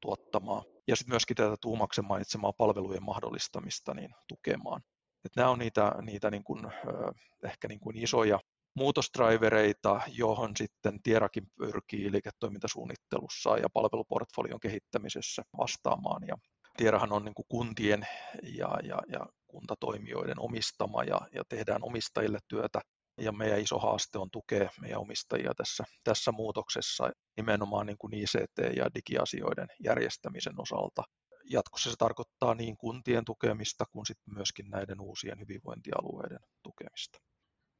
tuottamaa. 0.00 0.62
Ja 0.88 0.96
sitten 0.96 1.12
myöskin 1.12 1.36
tätä 1.36 1.56
Tuumaksen 1.60 2.04
mainitsemaa 2.04 2.52
palvelujen 2.52 3.02
mahdollistamista 3.02 3.94
niin 3.94 4.10
tukemaan. 4.28 4.82
Et 5.24 5.36
nämä 5.36 5.50
on 5.50 5.58
niitä, 5.58 5.92
niitä 6.02 6.30
niin 6.30 6.44
kuin, 6.44 6.66
ehkä 7.44 7.68
niin 7.68 7.80
kuin 7.80 7.96
isoja 7.96 8.40
muutosdrivereita, 8.74 10.00
johon 10.08 10.56
sitten 10.56 11.02
Tierakin 11.02 11.46
pyrkii 11.58 12.12
liiketoimintasuunnittelussa 12.12 13.58
ja 13.58 13.68
palveluportfolion 13.72 14.60
kehittämisessä 14.60 15.42
vastaamaan. 15.58 16.22
Ja 16.28 16.36
Tierahan 16.76 17.12
on 17.12 17.24
niin 17.24 17.34
kuntien 17.48 18.06
ja, 18.42 18.78
ja, 18.82 18.98
ja 19.08 19.26
kuntatoimijoiden 19.46 20.40
omistama 20.40 21.04
ja, 21.04 21.20
ja 21.34 21.42
tehdään 21.48 21.84
omistajille 21.84 22.38
työtä. 22.48 22.80
Ja 23.20 23.32
meidän 23.32 23.60
iso 23.60 23.78
haaste 23.78 24.18
on 24.18 24.30
tukea 24.30 24.70
meidän 24.80 25.00
omistajia 25.00 25.54
tässä, 25.56 25.84
tässä 26.04 26.32
muutoksessa 26.32 27.10
nimenomaan 27.36 27.86
niin 27.86 27.98
kuin 27.98 28.12
ICT- 28.14 28.76
ja 28.76 28.94
digiasioiden 28.94 29.68
järjestämisen 29.84 30.60
osalta. 30.60 31.02
Jatkossa 31.50 31.90
se 31.90 31.96
tarkoittaa 31.98 32.54
niin 32.54 32.76
kuntien 32.76 33.24
tukemista 33.24 33.84
kuin 33.92 34.06
sitten 34.06 34.34
myöskin 34.34 34.70
näiden 34.70 35.00
uusien 35.00 35.40
hyvinvointialueiden 35.40 36.40
tukemista. 36.62 37.18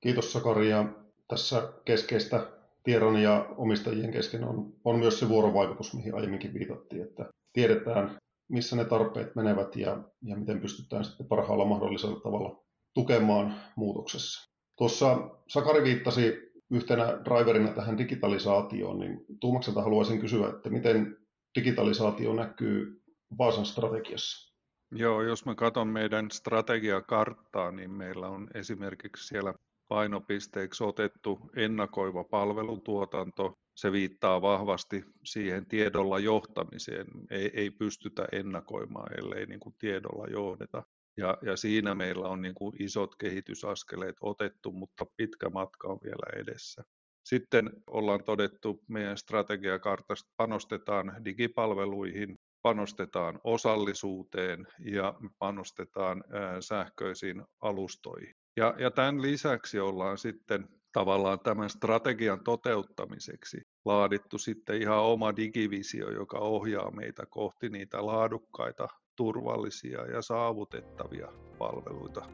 Kiitos 0.04 0.32
Sakari. 0.32 0.70
Ja 0.70 0.84
tässä 1.28 1.72
keskeistä 1.84 2.46
tiedon 2.82 3.16
ja 3.16 3.46
omistajien 3.56 4.12
kesken 4.12 4.44
on, 4.44 4.72
on 4.84 4.98
myös 4.98 5.18
se 5.18 5.28
vuorovaikutus, 5.28 5.94
mihin 5.94 6.14
aiemminkin 6.14 6.54
viitattiin, 6.54 7.02
että 7.02 7.30
tiedetään, 7.52 8.18
missä 8.48 8.76
ne 8.76 8.84
tarpeet 8.84 9.34
menevät 9.34 9.76
ja, 9.76 10.02
ja 10.22 10.36
miten 10.36 10.60
pystytään 10.60 11.04
sitten 11.04 11.26
parhaalla 11.26 11.64
mahdollisella 11.64 12.20
tavalla 12.20 12.64
tukemaan 12.94 13.54
muutoksessa. 13.76 14.50
Tuossa 14.78 15.30
Sakari 15.48 15.82
viittasi 15.82 16.52
yhtenä 16.70 17.04
driverina 17.24 17.72
tähän 17.72 17.98
digitalisaatioon, 17.98 18.98
niin 18.98 19.24
Tuumakselta 19.40 19.82
haluaisin 19.82 20.20
kysyä, 20.20 20.48
että 20.48 20.70
miten 20.70 21.16
digitalisaatio 21.58 22.34
näkyy 22.34 23.02
Vaasan 23.38 23.66
strategiassa? 23.66 24.54
Joo, 24.92 25.22
jos 25.22 25.46
me 25.46 25.54
katson 25.54 25.88
meidän 25.88 26.30
strategiakarttaa, 26.30 27.70
niin 27.70 27.90
meillä 27.90 28.28
on 28.28 28.48
esimerkiksi 28.54 29.26
siellä 29.26 29.54
painopisteeksi 29.88 30.84
otettu 30.84 31.40
ennakoiva 31.56 32.24
palvelutuotanto. 32.24 33.58
Se 33.76 33.92
viittaa 33.92 34.42
vahvasti 34.42 35.04
siihen 35.24 35.66
tiedolla 35.66 36.18
johtamiseen. 36.18 37.06
Ei, 37.30 37.50
ei 37.54 37.70
pystytä 37.70 38.26
ennakoimaan, 38.32 39.18
ellei 39.18 39.46
niin 39.46 39.60
kuin 39.60 39.74
tiedolla 39.78 40.26
johdeta. 40.26 40.82
Ja, 41.16 41.38
ja 41.42 41.56
siinä 41.56 41.94
meillä 41.94 42.28
on 42.28 42.42
niin 42.42 42.54
kuin 42.54 42.82
isot 42.82 43.16
kehitysaskeleet 43.16 44.16
otettu, 44.20 44.72
mutta 44.72 45.06
pitkä 45.16 45.50
matka 45.50 45.88
on 45.88 45.98
vielä 46.04 46.42
edessä. 46.42 46.82
Sitten 47.24 47.70
ollaan 47.86 48.24
todettu 48.24 48.80
meidän 48.88 49.18
strategiakartasta, 49.18 50.30
panostetaan 50.36 51.24
digipalveluihin, 51.24 52.38
panostetaan 52.62 53.40
osallisuuteen 53.44 54.66
ja 54.80 55.14
panostetaan 55.38 56.24
sähköisiin 56.60 57.44
alustoihin. 57.60 58.34
Ja, 58.56 58.74
ja 58.78 58.90
tämän 58.90 59.22
lisäksi 59.22 59.80
ollaan 59.80 60.18
sitten 60.18 60.68
tavallaan 60.92 61.40
tämän 61.40 61.70
strategian 61.70 62.44
toteuttamiseksi 62.44 63.60
laadittu 63.84 64.38
sitten 64.38 64.82
ihan 64.82 64.98
oma 64.98 65.36
digivisio, 65.36 66.10
joka 66.10 66.38
ohjaa 66.38 66.90
meitä 66.90 67.26
kohti 67.26 67.68
niitä 67.68 68.06
laadukkaita, 68.06 68.88
turvallisia 69.16 70.06
ja 70.06 70.22
saavutettavia 70.22 71.28
palveluita. 71.58 72.26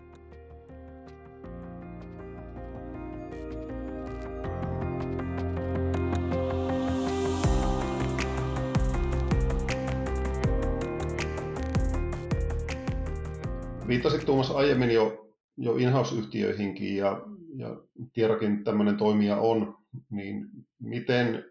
Viittasit 13.88 14.26
Tuomas 14.26 14.50
aiemmin 14.50 14.90
jo 14.90 15.29
jo 15.60 15.76
in-house-yhtiöihinkin 15.76 16.96
ja, 16.96 17.22
ja 17.56 17.76
Tierakin 18.12 18.64
tämmöinen 18.64 18.96
toimija 18.96 19.36
on, 19.36 19.78
niin 20.10 20.46
miten 20.78 21.44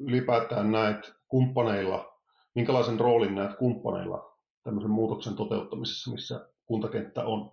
ylipäätään 0.00 0.72
näet 0.72 1.12
kumppaneilla, 1.28 2.20
minkälaisen 2.54 3.00
roolin 3.00 3.34
näet 3.34 3.56
kumppaneilla 3.58 4.36
tämmöisen 4.62 4.90
muutoksen 4.90 5.36
toteuttamisessa, 5.36 6.10
missä 6.10 6.48
kuntakenttä 6.64 7.24
on? 7.24 7.52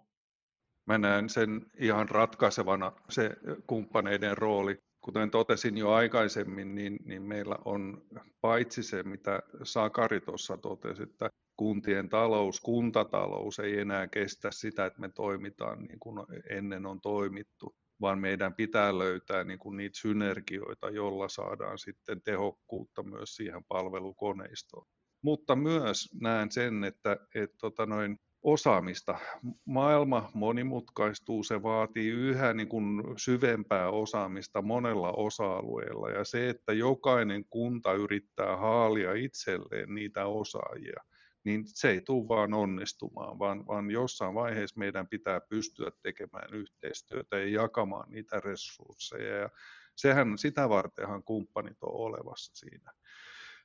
Mä 0.86 0.97
näen 0.97 1.29
sen 1.29 1.65
ihan 1.79 2.10
ratkaisevana 2.10 2.91
se 3.10 3.31
kumppaneiden 3.67 4.38
rooli. 4.38 4.77
Kuten 5.01 5.31
totesin 5.31 5.77
jo 5.77 5.91
aikaisemmin, 5.91 6.75
niin, 6.75 6.99
niin 7.05 7.21
meillä 7.21 7.58
on 7.65 8.01
paitsi 8.41 8.84
se, 8.84 9.03
mitä 9.03 9.39
Sakari 9.63 10.21
tuossa 10.21 10.58
totesi, 10.58 11.03
että 11.03 11.29
kuntien 11.58 12.10
talous, 12.10 12.62
kuntatalous 12.62 13.60
ei 13.60 13.80
enää 13.80 14.08
kestä 14.08 14.52
sitä, 14.52 14.86
että 14.86 15.02
me 15.02 15.10
toimitaan 15.10 15.84
niin 15.84 16.00
kuin 16.00 16.26
ennen 16.50 16.86
on 16.86 17.02
toimittu, 17.02 17.76
vaan 18.02 18.20
meidän 18.20 18.54
pitää 18.54 18.98
löytää 18.98 19.44
niin 19.44 19.60
kuin 19.60 19.78
niitä 19.78 20.00
synergioita, 20.00 20.89
jolla 20.89 21.30
saadaan 21.30 21.78
sitten 21.78 22.22
tehokkuutta 22.22 23.04
myös 23.04 23.36
siihen 23.36 23.63
palvelukoneistoon. 23.68 24.88
Mutta 25.22 25.56
myös 25.56 26.10
näen 26.22 26.52
sen, 26.52 26.84
että, 26.84 27.18
että 27.36 27.58
tota 27.58 27.86
noin, 27.86 28.20
osaamista. 28.44 29.20
Maailma 29.65 30.30
monimutkaistuu, 30.34 31.44
se 31.44 31.63
vaatii 31.63 32.10
yhä 32.10 32.54
niin 32.54 32.68
kuin 32.68 33.04
syvempää 33.18 33.89
osaamista 33.89 34.62
monella 34.62 35.12
osa-alueella 35.12 36.10
ja 36.10 36.24
se, 36.24 36.50
että 36.50 36.74
jokainen 36.74 37.46
kunta 37.50 37.94
yrittää 37.94 38.58
haalia 38.58 39.13
itselleen 39.13 39.96
niitä 39.96 40.26
osaajia– 40.26 41.04
niin 41.45 41.63
se 41.65 41.89
ei 41.89 42.01
tule 42.01 42.27
vaan 42.27 42.53
onnistumaan, 42.53 43.39
vaan, 43.39 43.67
vaan 43.67 43.91
jossain 43.91 44.36
vaiheessa 44.36 44.79
meidän 44.79 45.08
pitää 45.08 45.41
pystyä 45.41 45.91
tekemään 46.01 46.53
yhteistyötä 46.53 47.39
ja 47.39 47.62
jakamaan 47.62 48.12
niitä 48.12 48.39
resursseja. 48.39 49.36
Ja 49.36 49.49
sehän, 49.95 50.38
sitä 50.38 50.69
vartenhan 50.69 51.23
kumppanit 51.23 51.77
on 51.84 51.93
olevassa 51.93 52.55
siinä. 52.55 52.91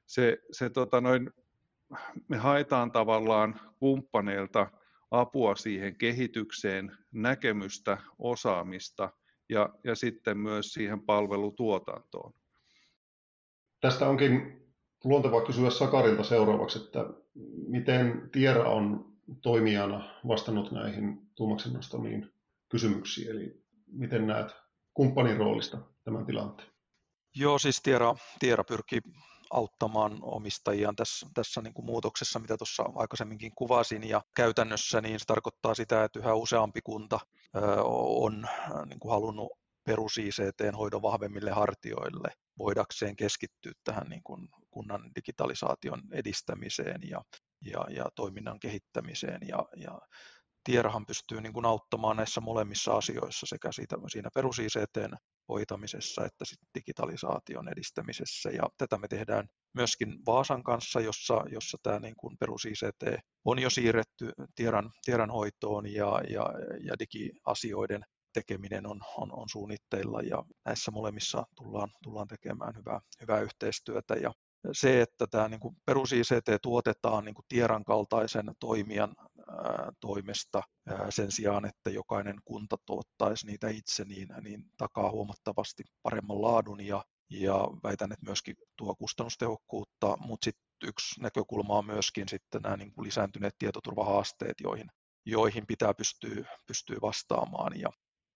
Se, 0.06 0.38
se 0.52 0.70
tota 0.70 1.00
noin, 1.00 1.30
me 2.28 2.36
haetaan 2.36 2.92
tavallaan 2.92 3.60
kumppaneilta 3.78 4.70
apua 5.10 5.56
siihen 5.56 5.98
kehitykseen, 5.98 6.98
näkemystä, 7.12 7.98
osaamista 8.18 9.10
ja, 9.48 9.68
ja 9.84 9.94
sitten 9.94 10.38
myös 10.38 10.72
siihen 10.72 11.00
palvelutuotantoon. 11.02 12.32
Tästä 13.80 14.08
onkin 14.08 14.60
luontevaa 15.04 15.44
kysyä 15.44 15.70
Sakarilta 15.70 16.24
seuraavaksi, 16.24 16.78
että 16.78 17.04
miten 17.68 18.31
Tiera 18.33 18.70
on 18.70 19.12
toimijana 19.42 20.20
vastannut 20.29 20.72
näihin 20.72 21.31
Tuomaksen 21.35 21.72
nostamiin 21.72 22.33
kysymyksiin, 22.68 23.31
eli 23.31 23.64
miten 23.87 24.26
näet 24.26 24.53
kumppanin 24.94 25.37
roolista 25.37 25.79
tämän 26.05 26.26
tilanteen? 26.26 26.68
Joo, 27.37 27.59
siis 27.59 27.83
Tiera, 27.83 28.14
Tiera 28.38 28.64
pyrkii 28.64 29.00
auttamaan 29.50 30.18
omistajiaan 30.22 30.96
tässä, 30.96 31.26
tässä 31.35 31.61
niin 31.61 31.74
kuin 31.74 31.87
muutoksessa, 31.87 32.38
mitä 32.38 32.57
tuossa 32.57 32.85
aikaisemminkin 32.94 33.53
kuvasin. 33.55 34.09
Ja 34.09 34.22
käytännössä 34.37 35.00
niin 35.00 35.20
se 35.20 35.26
tarkoittaa 35.26 35.74
sitä, 35.74 36.05
että 36.05 36.18
yhä 36.18 36.35
useampi 36.35 36.81
kunta 36.85 37.20
on 37.85 38.48
niin 38.87 39.00
kuin 39.00 39.12
halunnut 39.12 39.53
perus 39.85 40.18
ICT-hoidon 40.18 41.03
vahvemmille 41.03 41.50
hartioille 41.50 42.33
voidakseen 42.59 43.16
keskittyä 43.16 43.72
tähän 43.85 44.07
niin 44.09 44.22
kuin 44.22 44.48
kunnan 44.70 45.11
digitalisaation 45.16 46.02
edistämiseen 46.12 47.00
ja, 47.02 47.22
ja, 47.64 47.85
ja 47.90 48.06
toiminnan 48.14 48.61
kehittämiseen. 48.61 49.40
Ja, 49.48 49.66
ja 49.76 50.00
Tierahan 50.64 51.06
pystyy 51.06 51.40
niin 51.40 51.52
kuin 51.52 51.66
auttamaan 51.66 52.16
näissä 52.16 52.40
molemmissa 52.40 52.92
asioissa 52.92 53.46
sekä 53.46 53.72
siitä, 53.72 53.96
siinä 54.12 54.28
perus 54.35 54.59
hoitamisessa 55.48 56.24
että 56.24 56.44
sitten 56.44 56.68
digitalisaation 56.74 57.68
edistämisessä. 57.68 58.50
Ja 58.50 58.62
tätä 58.78 58.98
me 58.98 59.09
tehdään 59.09 59.48
myöskin 59.74 60.18
Vaasan 60.26 60.62
kanssa, 60.62 61.00
jossa, 61.00 61.44
jossa 61.50 61.78
tämä 61.83 61.98
niin 61.98 62.16
kuin 62.16 62.37
perus 62.40 62.64
ICT 62.64 63.22
on 63.44 63.59
jo 63.59 63.70
siirretty 63.70 64.33
tiedan, 64.54 64.90
tiedan 65.04 65.30
hoitoon 65.30 65.92
ja, 65.92 66.20
ja, 66.28 66.46
ja 66.80 66.94
digiasioiden 66.98 68.02
tekeminen 68.33 68.87
on, 68.87 69.00
on, 69.16 69.33
on 69.33 69.48
suunnitteilla 69.48 70.22
ja 70.22 70.44
näissä 70.64 70.90
molemmissa 70.90 71.46
tullaan, 71.56 71.90
tullaan 72.02 72.28
tekemään 72.28 72.76
hyvää, 72.76 73.00
hyvää 73.20 73.40
yhteistyötä 73.40 74.14
ja 74.14 74.33
se, 74.73 75.03
että 75.03 75.27
tämä 75.27 75.49
niin 75.49 75.61
kuin 75.61 75.77
perus 75.87 76.12
ICT 76.12 76.62
tuotetaan 76.62 77.25
niin 77.25 77.35
kuin 77.35 77.44
Tieran 77.49 77.85
kaltaisen 77.85 78.53
toimijan 78.61 79.14
toimesta 80.01 80.62
sen 81.11 81.33
sijaan, 81.33 81.64
että 81.64 81.90
jokainen 81.90 82.37
kunta 82.44 82.77
tuottaisi 82.87 83.46
niitä 83.46 83.68
itse, 83.68 84.05
niin, 84.05 84.29
niin 84.40 84.64
takaa 84.77 85.11
huomattavasti 85.11 85.83
paremman 86.03 86.42
laadun 86.42 86.81
ja, 86.81 87.05
ja 87.31 87.55
väitän, 87.83 88.12
että 88.12 88.27
myöskin 88.27 88.57
tuo 88.77 88.94
kustannustehokkuutta, 88.94 90.16
mutta 90.16 90.44
sitten 90.44 90.64
yksi 90.85 91.20
näkökulma 91.23 91.79
on 91.79 91.87
myöskin 91.87 92.29
sitten 92.29 92.62
nämä 92.62 92.77
niin 92.77 92.92
kuin 92.92 93.07
lisääntyneet 93.07 93.55
tietoturvahaasteet, 93.59 94.55
joihin 94.62 94.87
joihin 95.27 95.66
pitää 95.66 95.94
pystyä, 95.94 96.44
pystyä 96.66 96.96
vastaamaan. 97.03 97.81
Ja 97.81 97.88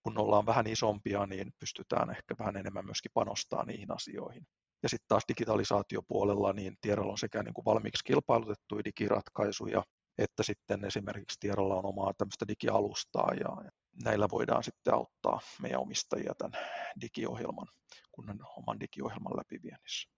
kun 0.03 0.19
ollaan 0.19 0.47
vähän 0.47 0.67
isompia, 0.67 1.27
niin 1.27 1.53
pystytään 1.59 2.11
ehkä 2.11 2.35
vähän 2.39 2.57
enemmän 2.57 2.85
myöskin 2.85 3.11
panostaa 3.15 3.65
niihin 3.65 3.93
asioihin. 3.93 4.47
Ja 4.85 4.88
sitten 4.88 5.09
taas 5.09 5.23
digitalisaatiopuolella, 5.29 6.53
niin 6.53 6.77
Tiedolla 6.81 7.12
on 7.12 7.18
sekä 7.18 7.42
niin 7.42 7.55
kuin 7.55 7.64
valmiiksi 7.64 8.05
kilpailutettuja 8.05 8.85
digiratkaisuja, 8.85 9.83
että 10.18 10.42
sitten 10.42 10.85
esimerkiksi 10.85 11.40
Tiedolla 11.40 11.75
on 11.75 11.87
omaa 11.87 12.12
tämmöistä 12.18 12.49
digialustaa 12.49 13.35
ja 13.35 13.70
näillä 14.05 14.29
voidaan 14.33 14.64
sitten 14.64 14.94
auttaa 14.94 15.40
meidän 15.62 15.81
omistajia 15.81 16.33
tämän 16.38 16.53
digiohjelman, 17.01 17.66
kunnan 18.12 18.38
oman 18.57 18.81
digiohjelman 18.81 19.37
läpiviennissä. 19.37 20.09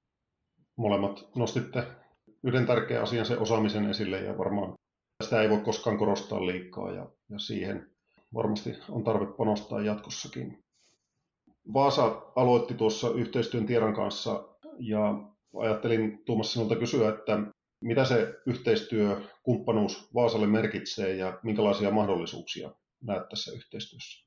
Molemmat 0.76 1.28
nostitte 1.34 1.86
yhden 2.42 2.66
tärkeän 2.66 3.02
asian, 3.02 3.26
se 3.26 3.38
osaamisen 3.38 3.90
esille 3.90 4.20
ja 4.20 4.38
varmaan 4.38 4.74
sitä 5.24 5.42
ei 5.42 5.50
voi 5.50 5.60
koskaan 5.60 5.98
korostaa 5.98 6.46
liikaa 6.46 6.90
ja, 6.90 7.06
ja 7.28 7.38
siihen 7.38 7.90
varmasti 8.34 8.78
on 8.88 9.04
tarve 9.04 9.26
panostaa 9.26 9.80
jatkossakin. 9.80 10.64
Vaasa 11.74 12.22
aloitti 12.36 12.74
tuossa 12.74 13.10
yhteistyön 13.10 13.66
Tieran 13.66 13.94
kanssa 13.94 14.55
ja 14.78 15.00
ajattelin 15.60 16.24
Tuomas 16.24 16.52
sinulta 16.52 16.76
kysyä, 16.76 17.08
että 17.08 17.38
mitä 17.80 18.04
se 18.04 18.34
yhteistyö, 18.46 19.20
kumppanuus 19.42 20.14
Vaasalle 20.14 20.46
merkitsee 20.46 21.16
ja 21.16 21.38
minkälaisia 21.42 21.90
mahdollisuuksia 21.90 22.70
näet 23.02 23.28
tässä 23.28 23.52
yhteistyössä? 23.52 24.26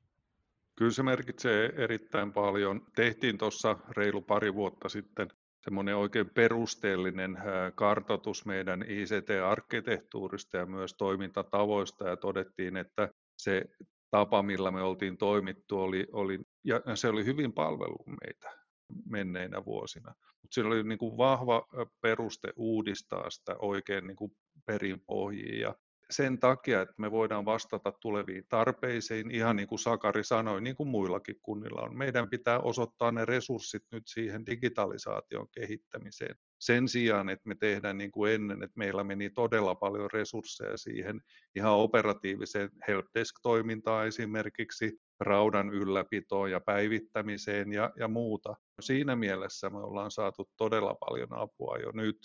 Kyllä 0.76 0.90
se 0.90 1.02
merkitsee 1.02 1.72
erittäin 1.76 2.32
paljon. 2.32 2.86
Tehtiin 2.96 3.38
tuossa 3.38 3.78
reilu 3.96 4.22
pari 4.22 4.54
vuotta 4.54 4.88
sitten 4.88 5.28
semmoinen 5.60 5.96
oikein 5.96 6.30
perusteellinen 6.30 7.38
kartoitus 7.74 8.46
meidän 8.46 8.84
ICT-arkkitehtuurista 8.88 10.56
ja 10.56 10.66
myös 10.66 10.94
toimintatavoista 10.94 12.08
ja 12.08 12.16
todettiin, 12.16 12.76
että 12.76 13.08
se 13.36 13.64
tapa, 14.10 14.42
millä 14.42 14.70
me 14.70 14.82
oltiin 14.82 15.18
toimittu, 15.18 15.80
oli, 15.80 16.06
oli, 16.12 16.38
ja 16.64 16.80
se 16.94 17.08
oli 17.08 17.24
hyvin 17.24 17.52
palvellut 17.52 18.06
meitä 18.06 18.59
menneinä 19.08 19.64
vuosina. 19.64 20.14
Mutta 20.42 20.54
siinä 20.54 20.68
oli 20.68 20.82
niin 20.82 20.98
kuin 20.98 21.16
vahva 21.16 21.66
peruste 22.00 22.52
uudistaa 22.56 23.30
sitä 23.30 23.56
oikein 23.58 24.06
niin 24.06 24.16
kuin 24.16 24.32
perinpohjiin 24.66 25.60
ja 25.60 25.74
sen 26.10 26.38
takia, 26.38 26.82
että 26.82 26.94
me 26.98 27.10
voidaan 27.10 27.44
vastata 27.44 27.92
tuleviin 28.00 28.44
tarpeisiin, 28.48 29.30
ihan 29.30 29.56
niin 29.56 29.68
kuin 29.68 29.78
Sakari 29.78 30.24
sanoi, 30.24 30.60
niin 30.60 30.76
kuin 30.76 30.88
muillakin 30.88 31.36
kunnilla 31.42 31.82
on. 31.82 31.98
Meidän 31.98 32.30
pitää 32.30 32.58
osoittaa 32.58 33.12
ne 33.12 33.24
resurssit 33.24 33.82
nyt 33.92 34.02
siihen 34.06 34.46
digitalisaation 34.46 35.46
kehittämiseen. 35.52 36.36
Sen 36.60 36.88
sijaan, 36.88 37.28
että 37.28 37.48
me 37.48 37.54
tehdään 37.54 37.98
niin 37.98 38.10
kuin 38.10 38.32
ennen, 38.32 38.62
että 38.62 38.78
meillä 38.78 39.04
meni 39.04 39.30
todella 39.30 39.74
paljon 39.74 40.10
resursseja 40.12 40.76
siihen 40.76 41.20
ihan 41.56 41.72
operatiiviseen 41.72 42.70
helpdesk-toimintaan 42.88 44.06
esimerkiksi, 44.06 44.98
raudan 45.20 45.70
ylläpitoon 45.70 46.50
ja 46.50 46.60
päivittämiseen 46.60 47.72
ja, 47.72 47.90
ja 47.96 48.08
muuta. 48.08 48.54
Siinä 48.80 49.16
mielessä 49.16 49.70
me 49.70 49.78
ollaan 49.78 50.10
saatu 50.10 50.48
todella 50.56 50.94
paljon 50.94 51.32
apua 51.32 51.78
jo 51.78 51.90
nyt. 51.94 52.16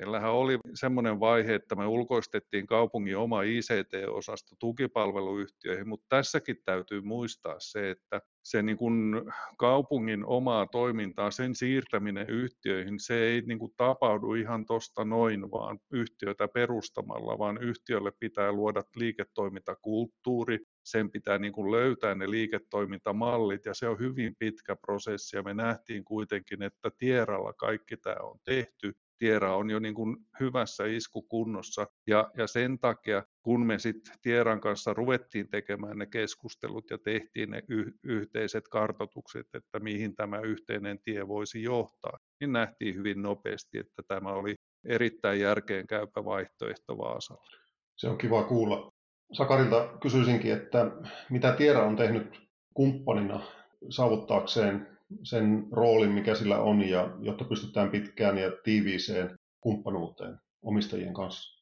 Meillähän 0.00 0.32
oli 0.32 0.58
semmoinen 0.74 1.20
vaihe, 1.20 1.54
että 1.54 1.74
me 1.74 1.86
ulkoistettiin 1.86 2.66
kaupungin 2.66 3.16
oma 3.16 3.42
ICT-osasto 3.42 4.56
tukipalveluyhtiöihin, 4.58 5.88
mutta 5.88 6.06
tässäkin 6.08 6.56
täytyy 6.64 7.00
muistaa 7.00 7.54
se, 7.58 7.90
että 7.90 8.20
se 8.42 8.62
niin 8.62 8.76
kuin 8.76 9.14
kaupungin 9.58 10.24
omaa 10.26 10.66
toimintaa, 10.66 11.30
sen 11.30 11.54
siirtäminen 11.54 12.30
yhtiöihin, 12.30 13.00
se 13.00 13.14
ei 13.14 13.40
niin 13.40 13.58
kuin 13.58 13.72
tapahdu 13.76 14.34
ihan 14.34 14.66
tuosta 14.66 15.04
noin 15.04 15.50
vaan 15.50 15.78
yhtiötä 15.92 16.48
perustamalla, 16.48 17.38
vaan 17.38 17.58
yhtiölle 17.58 18.12
pitää 18.20 18.52
luoda 18.52 18.82
liiketoimintakulttuuri, 18.96 20.58
sen 20.84 21.10
pitää 21.10 21.38
niin 21.38 21.52
kuin 21.52 21.70
löytää 21.70 22.14
ne 22.14 22.30
liiketoimintamallit 22.30 23.66
ja 23.66 23.74
se 23.74 23.88
on 23.88 23.98
hyvin 23.98 24.36
pitkä 24.38 24.76
prosessi 24.76 25.36
ja 25.36 25.42
me 25.42 25.54
nähtiin 25.54 26.04
kuitenkin, 26.04 26.62
että 26.62 26.90
Tieralla 26.98 27.52
kaikki 27.52 27.96
tämä 27.96 28.16
on 28.22 28.38
tehty 28.44 28.92
Tiera 29.20 29.56
on 29.56 29.70
jo 29.70 29.78
niin 29.78 29.94
kuin 29.94 30.16
hyvässä 30.40 30.84
iskukunnossa 30.86 31.86
ja, 32.06 32.30
ja 32.36 32.46
sen 32.46 32.78
takia, 32.78 33.22
kun 33.42 33.66
me 33.66 33.78
sitten 33.78 34.14
Tieran 34.22 34.60
kanssa 34.60 34.94
ruvettiin 34.94 35.48
tekemään 35.48 35.98
ne 35.98 36.06
keskustelut 36.06 36.90
ja 36.90 36.98
tehtiin 36.98 37.50
ne 37.50 37.62
y- 37.68 37.92
yhteiset 38.04 38.68
kartotukset, 38.68 39.46
että 39.54 39.80
mihin 39.80 40.16
tämä 40.16 40.40
yhteinen 40.40 40.98
tie 41.04 41.28
voisi 41.28 41.62
johtaa, 41.62 42.18
niin 42.40 42.52
nähtiin 42.52 42.94
hyvin 42.94 43.22
nopeasti, 43.22 43.78
että 43.78 44.02
tämä 44.08 44.28
oli 44.28 44.54
erittäin 44.84 45.40
järkeenkäypä 45.40 46.24
vaihtoehto 46.24 46.98
Vaasalle. 46.98 47.56
Se 47.96 48.08
on 48.08 48.18
kiva 48.18 48.42
kuulla. 48.42 48.92
Sakarilta 49.32 49.88
kysyisinkin, 50.02 50.52
että 50.52 50.90
mitä 51.30 51.52
Tiera 51.52 51.86
on 51.86 51.96
tehnyt 51.96 52.40
kumppanina 52.74 53.40
saavuttaakseen 53.88 54.98
sen 55.22 55.66
roolin, 55.72 56.12
mikä 56.12 56.34
sillä 56.34 56.58
on, 56.58 56.88
ja 56.88 57.16
jotta 57.20 57.44
pystytään 57.44 57.90
pitkään 57.90 58.38
ja 58.38 58.50
tiiviiseen 58.64 59.38
kumppanuuteen 59.60 60.38
omistajien 60.62 61.14
kanssa? 61.14 61.60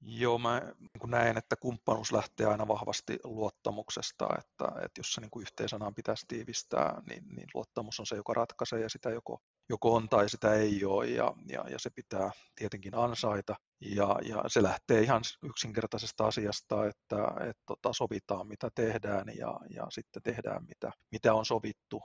Joo, 0.00 0.38
mä 0.38 0.62
niin 0.80 1.10
näen, 1.10 1.38
että 1.38 1.56
kumppanuus 1.56 2.12
lähtee 2.12 2.46
aina 2.46 2.68
vahvasti 2.68 3.18
luottamuksesta, 3.24 4.28
että, 4.38 4.64
että 4.64 5.00
jos 5.00 5.12
se 5.12 5.20
niin 5.20 5.30
kuin 5.30 5.42
yhteisönään 5.42 5.94
pitäisi 5.94 6.26
tiivistää, 6.28 7.02
niin, 7.08 7.24
niin 7.36 7.48
luottamus 7.54 8.00
on 8.00 8.06
se, 8.06 8.16
joka 8.16 8.34
ratkaisee 8.34 8.80
ja 8.80 8.88
sitä 8.88 9.10
joko, 9.10 9.38
joko 9.68 9.94
on 9.94 10.08
tai 10.08 10.28
sitä 10.28 10.54
ei 10.54 10.84
ole 10.84 11.06
ja, 11.06 11.34
ja, 11.48 11.64
ja 11.70 11.78
se 11.78 11.90
pitää 11.90 12.30
tietenkin 12.54 12.94
ansaita. 12.94 13.54
Ja, 13.80 14.16
ja 14.28 14.44
se 14.46 14.62
lähtee 14.62 15.00
ihan 15.00 15.22
yksinkertaisesta 15.42 16.26
asiasta, 16.26 16.86
että, 16.86 17.16
että, 17.16 17.44
että 17.44 17.62
tota, 17.66 17.92
sovitaan 17.92 18.48
mitä 18.48 18.68
tehdään 18.74 19.24
ja, 19.36 19.60
ja 19.70 19.86
sitten 19.90 20.22
tehdään 20.22 20.64
mitä, 20.64 20.92
mitä 21.12 21.34
on 21.34 21.46
sovittu 21.46 22.02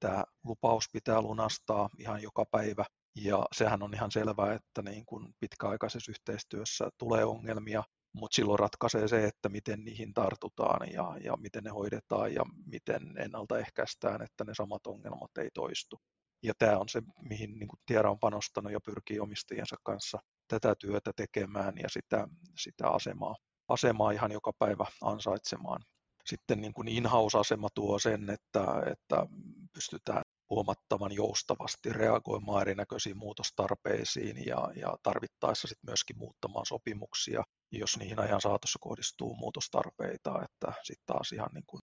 tämä 0.00 0.24
lupaus 0.44 0.84
pitää 0.92 1.22
lunastaa 1.22 1.88
ihan 1.98 2.22
joka 2.22 2.44
päivä. 2.50 2.84
Ja 3.14 3.46
sehän 3.52 3.82
on 3.82 3.94
ihan 3.94 4.10
selvää, 4.10 4.52
että 4.52 4.82
niin 4.82 5.06
kuin 5.06 5.34
pitkäaikaisessa 5.40 6.12
yhteistyössä 6.12 6.88
tulee 6.98 7.24
ongelmia, 7.24 7.82
mutta 8.12 8.34
silloin 8.34 8.58
ratkaisee 8.58 9.08
se, 9.08 9.24
että 9.24 9.48
miten 9.48 9.84
niihin 9.84 10.14
tartutaan 10.14 10.92
ja, 10.92 11.16
ja 11.24 11.36
miten 11.36 11.64
ne 11.64 11.70
hoidetaan 11.70 12.34
ja 12.34 12.42
miten 12.66 13.02
ennaltaehkäistään, 13.18 14.22
että 14.22 14.44
ne 14.44 14.54
samat 14.54 14.86
ongelmat 14.86 15.38
ei 15.38 15.50
toistu. 15.54 16.00
Ja 16.42 16.52
tämä 16.58 16.78
on 16.78 16.88
se, 16.88 17.02
mihin 17.22 17.58
niin 17.58 17.68
kuin 17.68 17.80
Tiera 17.86 18.10
on 18.10 18.18
panostanut 18.18 18.72
ja 18.72 18.80
pyrkii 18.80 19.20
omistajiensa 19.20 19.76
kanssa 19.82 20.18
tätä 20.48 20.74
työtä 20.74 21.12
tekemään 21.16 21.74
ja 21.82 21.88
sitä, 21.88 22.28
sitä 22.58 22.90
asemaa, 22.90 23.36
asemaa 23.68 24.10
ihan 24.10 24.32
joka 24.32 24.52
päivä 24.58 24.86
ansaitsemaan 25.02 25.82
sitten 26.28 26.60
niin 26.60 26.72
kuin 26.72 26.88
in-house-asema 26.88 27.68
tuo 27.74 27.98
sen, 27.98 28.30
että, 28.30 28.64
että 28.92 29.26
pystytään 29.72 30.22
huomattavan 30.50 31.12
joustavasti 31.12 31.92
reagoimaan 31.92 32.62
erinäköisiin 32.62 33.16
muutostarpeisiin 33.16 34.46
ja, 34.46 34.68
ja 34.76 34.96
tarvittaessa 35.02 35.68
sitten 35.68 35.88
myöskin 35.90 36.18
muuttamaan 36.18 36.66
sopimuksia, 36.66 37.42
jos 37.72 37.98
niihin 37.98 38.20
ajan 38.20 38.40
saatossa 38.40 38.78
kohdistuu 38.80 39.36
muutostarpeita, 39.36 40.42
että 40.42 40.72
sitten 40.82 41.06
taas 41.06 41.32
ihan 41.32 41.50
niin 41.54 41.64
kuin 41.66 41.80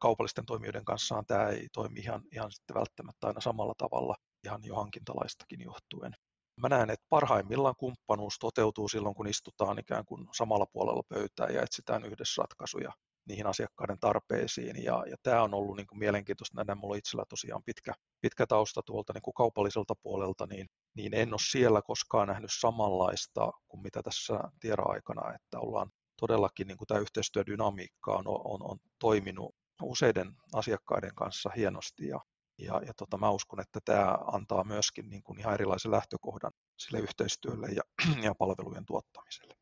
kaupallisten 0.00 0.46
toimijoiden 0.46 0.84
kanssa 0.84 1.24
tämä 1.26 1.48
ei 1.48 1.68
toimi 1.72 2.00
ihan, 2.00 2.22
ihan 2.32 2.52
sitten 2.52 2.76
välttämättä 2.76 3.26
aina 3.26 3.40
samalla 3.40 3.74
tavalla, 3.78 4.14
ihan 4.44 4.60
jo 4.64 4.74
hankintalaistakin 4.74 5.60
johtuen. 5.60 6.12
Mä 6.60 6.68
näen, 6.68 6.90
että 6.90 7.06
parhaimmillaan 7.08 7.74
kumppanuus 7.78 8.38
toteutuu 8.38 8.88
silloin, 8.88 9.14
kun 9.14 9.26
istutaan 9.26 9.78
ikään 9.78 10.04
kuin 10.04 10.28
samalla 10.32 10.66
puolella 10.72 11.02
pöytää 11.08 11.48
ja 11.48 11.62
etsitään 11.62 12.04
yhdessä 12.04 12.42
ratkaisuja 12.42 12.92
niihin 13.28 13.46
asiakkaiden 13.46 13.98
tarpeisiin. 14.00 14.84
Ja, 14.84 15.04
ja 15.10 15.16
tämä 15.22 15.42
on 15.42 15.54
ollut 15.54 15.76
niin 15.76 15.86
kuin 15.86 15.98
mielenkiintoista 15.98 16.56
nähdä. 16.56 16.74
Mulla 16.74 16.96
itsellä 16.96 17.24
tosiaan 17.28 17.62
pitkä, 17.64 17.92
pitkä 18.20 18.46
tausta 18.46 18.82
tuolta 18.82 19.12
niin 19.12 19.22
kuin 19.22 19.34
kaupalliselta 19.34 19.94
puolelta, 20.02 20.46
niin, 20.46 20.66
niin 20.94 21.14
en 21.14 21.32
ole 21.32 21.40
siellä 21.50 21.82
koskaan 21.82 22.28
nähnyt 22.28 22.50
samanlaista 22.60 23.52
kuin 23.68 23.82
mitä 23.82 24.02
tässä 24.02 24.40
tiera-aikana, 24.60 25.34
että 25.34 25.60
ollaan 25.60 25.90
todellakin 26.20 26.66
niin 26.66 26.78
kuin 26.78 26.88
tämä 26.88 27.00
yhteistyödynamiikka 27.00 28.12
on, 28.12 28.24
on, 28.26 28.70
on 28.70 28.78
toiminut 28.98 29.54
useiden 29.82 30.32
asiakkaiden 30.52 31.14
kanssa 31.14 31.50
hienosti 31.56 32.08
ja, 32.08 32.20
ja, 32.58 32.80
ja 32.86 32.92
tota, 32.96 33.18
mä 33.18 33.30
uskon, 33.30 33.60
että 33.60 33.80
tämä 33.84 34.18
antaa 34.32 34.64
myöskin 34.64 35.08
niin 35.08 35.22
kuin 35.22 35.40
ihan 35.40 35.54
erilaisen 35.54 35.90
lähtökohdan 35.90 36.52
sille 36.78 36.98
yhteistyölle 36.98 37.66
ja, 37.66 37.82
ja 38.26 38.34
palvelujen 38.34 38.86
tuottamiselle. 38.86 39.54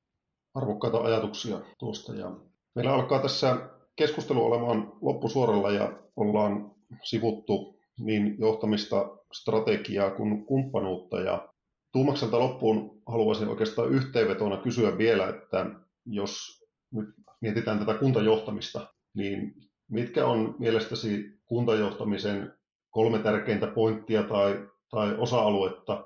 Arvokkaita 0.55 0.99
ajatuksia 0.99 1.61
tuosta 1.79 2.15
ja 2.15 2.31
Meillä 2.77 2.95
alkaa 2.95 3.23
tässä 3.23 3.71
keskustelu 3.97 4.45
olemaan 4.45 4.93
loppusuoralla 5.01 5.71
ja 5.71 5.93
ollaan 6.17 6.71
sivuttu 7.05 7.81
niin 8.01 8.37
johtamista, 8.39 9.17
strategiaa 9.33 10.11
kuin 10.11 10.47
kumppanuutta. 10.47 11.21
Ja 11.21 11.49
Tuumakselta 11.93 12.39
loppuun 12.39 13.03
haluaisin 13.07 13.49
oikeastaan 13.49 13.91
yhteenvetona 13.91 14.57
kysyä 14.57 14.99
vielä, 14.99 15.29
että 15.29 15.67
jos 16.07 16.65
nyt 16.95 17.09
mietitään 17.41 17.79
tätä 17.79 17.95
kuntajohtamista, 17.95 18.95
niin 19.15 19.55
mitkä 19.91 20.27
on 20.27 20.55
mielestäsi 20.59 21.39
kuntajohtamisen 21.47 22.53
kolme 22.91 23.19
tärkeintä 23.19 23.67
pointtia 23.67 24.23
tai, 24.23 24.69
tai 24.91 25.15
osa-aluetta 25.19 26.05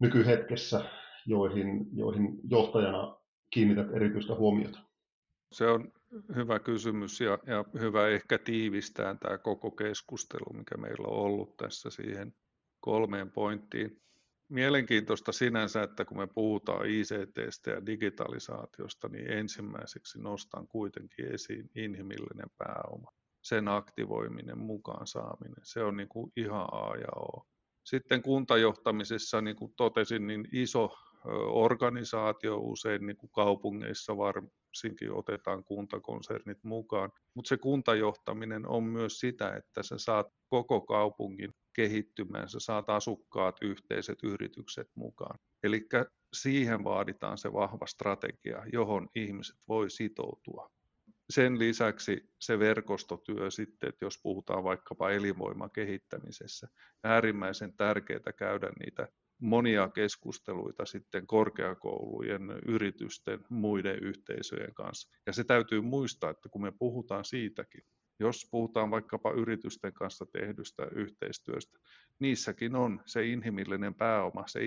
nykyhetkessä, 0.00 0.84
joihin, 1.26 1.86
joihin 1.92 2.40
johtajana 2.50 3.16
kiinnität 3.50 3.86
erityistä 3.94 4.34
huomiota? 4.34 4.78
Se 5.52 5.66
on 5.66 5.92
hyvä 6.36 6.58
kysymys 6.58 7.20
ja, 7.20 7.38
ja 7.46 7.64
hyvä 7.80 8.08
ehkä 8.08 8.38
tiivistää 8.38 9.14
tämä 9.14 9.38
koko 9.38 9.70
keskustelu, 9.70 10.52
mikä 10.52 10.76
meillä 10.76 11.08
on 11.08 11.16
ollut 11.16 11.56
tässä 11.56 11.90
siihen 11.90 12.34
kolmeen 12.80 13.30
pointtiin. 13.30 14.02
Mielenkiintoista 14.48 15.32
sinänsä, 15.32 15.82
että 15.82 16.04
kun 16.04 16.18
me 16.18 16.26
puhutaan 16.26 16.86
ICTstä 16.86 17.70
ja 17.70 17.86
digitalisaatiosta, 17.86 19.08
niin 19.08 19.30
ensimmäiseksi 19.30 20.22
nostan 20.22 20.68
kuitenkin 20.68 21.34
esiin 21.34 21.70
inhimillinen 21.74 22.50
pääoma. 22.58 23.10
Sen 23.42 23.68
aktivoiminen, 23.68 24.58
mukaan 24.58 25.06
saaminen, 25.06 25.60
se 25.62 25.82
on 25.82 25.96
niin 25.96 26.08
kuin 26.08 26.32
ihan 26.36 26.68
A 26.72 26.96
ja 26.96 27.12
O. 27.16 27.46
Sitten 27.84 28.22
kuntajohtamisessa, 28.22 29.40
niin 29.40 29.56
kuin 29.56 29.74
totesin, 29.76 30.26
niin 30.26 30.48
iso 30.52 30.90
organisaatio 31.46 32.56
usein 32.56 33.06
niin 33.06 33.16
kuin 33.16 33.30
kaupungeissa 33.30 34.16
varsinkin 34.70 35.12
otetaan 35.12 35.64
kuntakonsernit 35.64 36.64
mukaan, 36.64 37.12
mutta 37.34 37.48
se 37.48 37.56
kuntajohtaminen 37.56 38.68
on 38.68 38.84
myös 38.84 39.20
sitä, 39.20 39.56
että 39.56 39.82
sä 39.82 39.98
saat 39.98 40.26
koko 40.48 40.80
kaupungin 40.80 41.54
kehittymään, 41.72 42.48
sä 42.48 42.60
saat 42.60 42.90
asukkaat, 42.90 43.56
yhteiset 43.62 44.18
yritykset 44.22 44.88
mukaan. 44.94 45.38
Eli 45.62 45.88
siihen 46.32 46.84
vaaditaan 46.84 47.38
se 47.38 47.52
vahva 47.52 47.86
strategia, 47.86 48.62
johon 48.72 49.08
ihmiset 49.14 49.56
voi 49.68 49.90
sitoutua. 49.90 50.70
Sen 51.30 51.58
lisäksi 51.58 52.30
se 52.40 52.58
verkostotyö 52.58 53.50
sitten, 53.50 53.88
että 53.88 54.04
jos 54.04 54.18
puhutaan 54.22 54.64
vaikkapa 54.64 55.10
elinvoiman 55.10 55.70
kehittämisessä, 55.70 56.68
äärimmäisen 57.04 57.76
tärkeää 57.76 58.32
käydä 58.38 58.70
niitä 58.80 59.08
monia 59.40 59.88
keskusteluita 59.88 60.84
sitten 60.86 61.26
korkeakoulujen, 61.26 62.50
yritysten, 62.66 63.44
muiden 63.48 63.98
yhteisöjen 63.98 64.74
kanssa. 64.74 65.08
Ja 65.26 65.32
se 65.32 65.44
täytyy 65.44 65.80
muistaa, 65.80 66.30
että 66.30 66.48
kun 66.48 66.62
me 66.62 66.72
puhutaan 66.78 67.24
siitäkin, 67.24 67.84
jos 68.18 68.48
puhutaan 68.50 68.90
vaikkapa 68.90 69.32
yritysten 69.32 69.92
kanssa 69.92 70.26
tehdystä 70.26 70.88
yhteistyöstä, 70.94 71.78
niissäkin 72.18 72.76
on 72.76 73.02
se 73.06 73.26
inhimillinen 73.26 73.94
pääoma, 73.94 74.46
se 74.46 74.60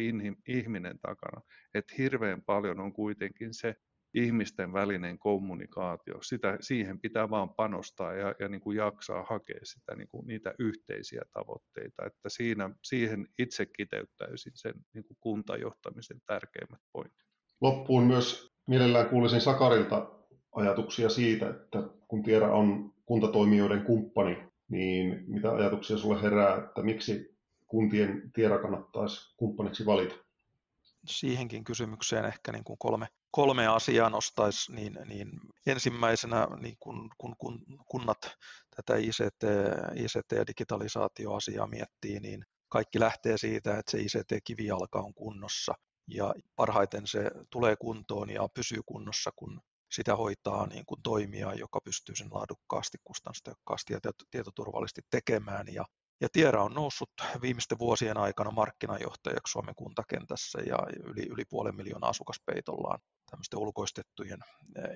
ihminen 0.48 1.00
takana. 1.00 1.42
Että 1.74 1.94
hirveän 1.98 2.42
paljon 2.42 2.80
on 2.80 2.94
kuitenkin 2.94 3.54
se 3.54 3.76
ihmisten 4.14 4.74
välinen 4.74 5.20
kommunikaatio. 5.20 6.22
Sitä, 6.22 6.58
siihen 6.62 7.00
pitää 7.00 7.30
vaan 7.30 7.50
panostaa 7.50 8.14
ja, 8.14 8.36
ja 8.40 8.50
niin 8.50 8.62
kuin 8.62 8.78
jaksaa 8.78 9.26
hakea 9.30 9.60
sitä, 9.64 9.96
niin 9.96 10.08
kuin 10.08 10.28
niitä 10.28 10.54
yhteisiä 10.60 11.22
tavoitteita. 11.34 12.06
Että 12.06 12.30
siinä, 12.30 12.70
siihen 12.84 13.28
itse 13.40 13.66
kiteyttäisin 13.66 14.52
sen 14.56 14.74
niin 14.94 15.04
kuin 15.04 15.18
kuntajohtamisen 15.22 16.22
tärkeimmät 16.26 16.82
pointit. 16.94 17.28
Loppuun 17.62 18.04
myös 18.04 18.54
mielellään 18.68 19.10
kuulisin 19.10 19.42
Sakarilta 19.42 20.12
ajatuksia 20.52 21.10
siitä, 21.10 21.50
että 21.50 21.84
kun 22.08 22.24
Tiera 22.24 22.54
on 22.54 22.94
kuntatoimijoiden 23.06 23.84
kumppani, 23.84 24.38
niin 24.68 25.24
mitä 25.28 25.52
ajatuksia 25.52 25.98
sulle 25.98 26.22
herää, 26.22 26.58
että 26.58 26.82
miksi 26.82 27.38
kuntien 27.68 28.32
Tiera 28.34 28.60
kannattaisi 28.60 29.36
kumppaniksi 29.38 29.86
valita? 29.86 30.16
Siihenkin 31.06 31.64
kysymykseen 31.64 32.26
ehkä 32.26 32.52
niin 32.52 32.64
kuin 32.64 32.78
kolme, 32.80 33.08
kolme 33.32 33.68
asiaa 33.68 34.10
nostaisi, 34.10 34.74
niin, 34.74 34.98
niin 35.06 35.30
ensimmäisenä 35.66 36.48
niin 36.62 36.76
kun, 36.80 37.10
kun, 37.18 37.36
kun 37.38 37.60
kunnat 37.88 38.32
tätä 38.76 38.98
ICT, 38.98 39.44
ICT- 39.96 40.36
ja 40.38 40.48
digitalisaatioasiaa 40.48 41.68
miettii, 41.68 42.20
niin 42.20 42.46
kaikki 42.70 43.00
lähtee 43.00 43.38
siitä, 43.38 43.78
että 43.78 43.92
se 43.92 43.98
ICT-kivijalka 43.98 45.00
on 45.00 45.14
kunnossa 45.14 45.74
ja 46.08 46.34
parhaiten 46.56 47.08
se 47.08 47.32
tulee 47.50 47.76
kuntoon 47.76 48.30
ja 48.30 48.48
pysyy 48.54 48.80
kunnossa, 48.86 49.32
kun 49.36 49.62
sitä 49.92 50.16
hoitaa 50.16 50.68
niin 50.68 50.86
kuin 50.86 51.02
toimija, 51.02 51.54
joka 51.54 51.80
pystyy 51.84 52.16
sen 52.16 52.28
laadukkaasti, 52.32 52.98
kustannustehokkaasti 53.04 53.94
ja 53.94 54.00
tietoturvallisesti 54.32 55.02
tekemään. 55.10 55.68
Ja, 55.74 55.86
ja 56.22 56.28
Tiera 56.32 56.64
on 56.64 56.74
noussut 56.74 57.12
viimeisten 57.42 57.80
vuosien 57.80 58.18
aikana 58.18 58.52
markkinajohtajaksi 58.52 59.52
Suomen 59.52 59.76
kuntakentässä 59.76 60.60
ja 60.62 60.78
yli, 61.04 61.28
yli 61.30 61.44
puolen 61.50 61.76
miljoonaa 61.76 62.10
asukaspeitollaan 62.10 63.00
tämmöisten 63.32 63.60
ulkoistettujen 63.60 64.40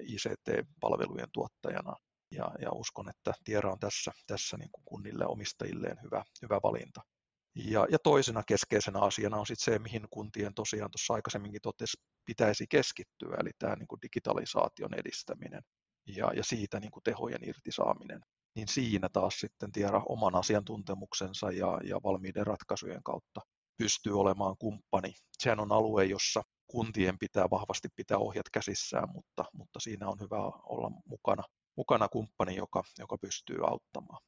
ICT-palvelujen 0.02 1.30
tuottajana. 1.34 1.96
Ja, 2.32 2.52
ja 2.62 2.72
uskon, 2.72 3.10
että 3.10 3.34
Tiera 3.44 3.72
on 3.72 3.80
tässä, 3.80 4.12
tässä 4.28 4.58
niin 4.58 4.70
kuin 4.72 4.84
kunnille 4.86 5.26
omistajilleen 5.26 5.98
hyvä, 6.04 6.24
hyvä 6.42 6.60
valinta. 6.64 7.02
Ja, 7.56 7.88
ja 7.92 8.00
toisena 8.00 8.44
keskeisenä 8.48 9.00
asiana 9.00 9.38
on 9.38 9.46
sitten 9.46 9.74
se, 9.74 9.80
mihin 9.80 10.08
kuntien 10.10 10.54
tosiaan 10.54 10.92
tuossa 10.92 11.14
aikaisemminkin 11.14 11.62
totesi, 11.62 11.98
pitäisi 12.26 12.66
keskittyä, 12.70 13.38
eli 13.40 13.50
tämä 13.60 13.76
niin 13.76 14.02
digitalisaation 14.02 14.94
edistäminen 14.94 15.62
ja, 16.06 16.32
ja 16.34 16.44
siitä 16.44 16.80
niin 16.80 16.92
kuin 16.92 17.04
tehojen 17.04 17.50
irtisaaminen. 17.50 18.22
Niin 18.58 18.68
siinä 18.68 19.10
taas 19.14 19.40
sitten 19.40 19.72
Tiera 19.72 20.04
oman 20.10 20.36
asiantuntemuksensa 20.36 21.52
ja, 21.52 21.80
ja 21.84 22.00
valmiiden 22.04 22.48
ratkaisujen 22.48 23.04
kautta 23.04 23.42
pystyy 23.78 24.20
olemaan 24.20 24.56
kumppani. 24.60 25.14
Sehän 25.38 25.60
on 25.60 25.72
alue, 25.72 26.06
jossa 26.06 26.44
kuntien 26.68 27.20
pitää 27.20 27.46
vahvasti 27.52 27.88
pitää 27.96 28.18
ohjat 28.18 28.50
käsissään, 28.54 29.10
mutta, 29.14 29.46
mutta 29.54 29.80
siinä 29.80 30.08
on 30.08 30.20
hyvä 30.20 30.38
olla 30.64 30.92
mukana, 31.06 31.44
mukana 31.76 32.08
kumppani, 32.08 32.56
joka, 32.56 32.84
joka 33.00 33.18
pystyy 33.18 33.58
auttamaan. 33.68 34.22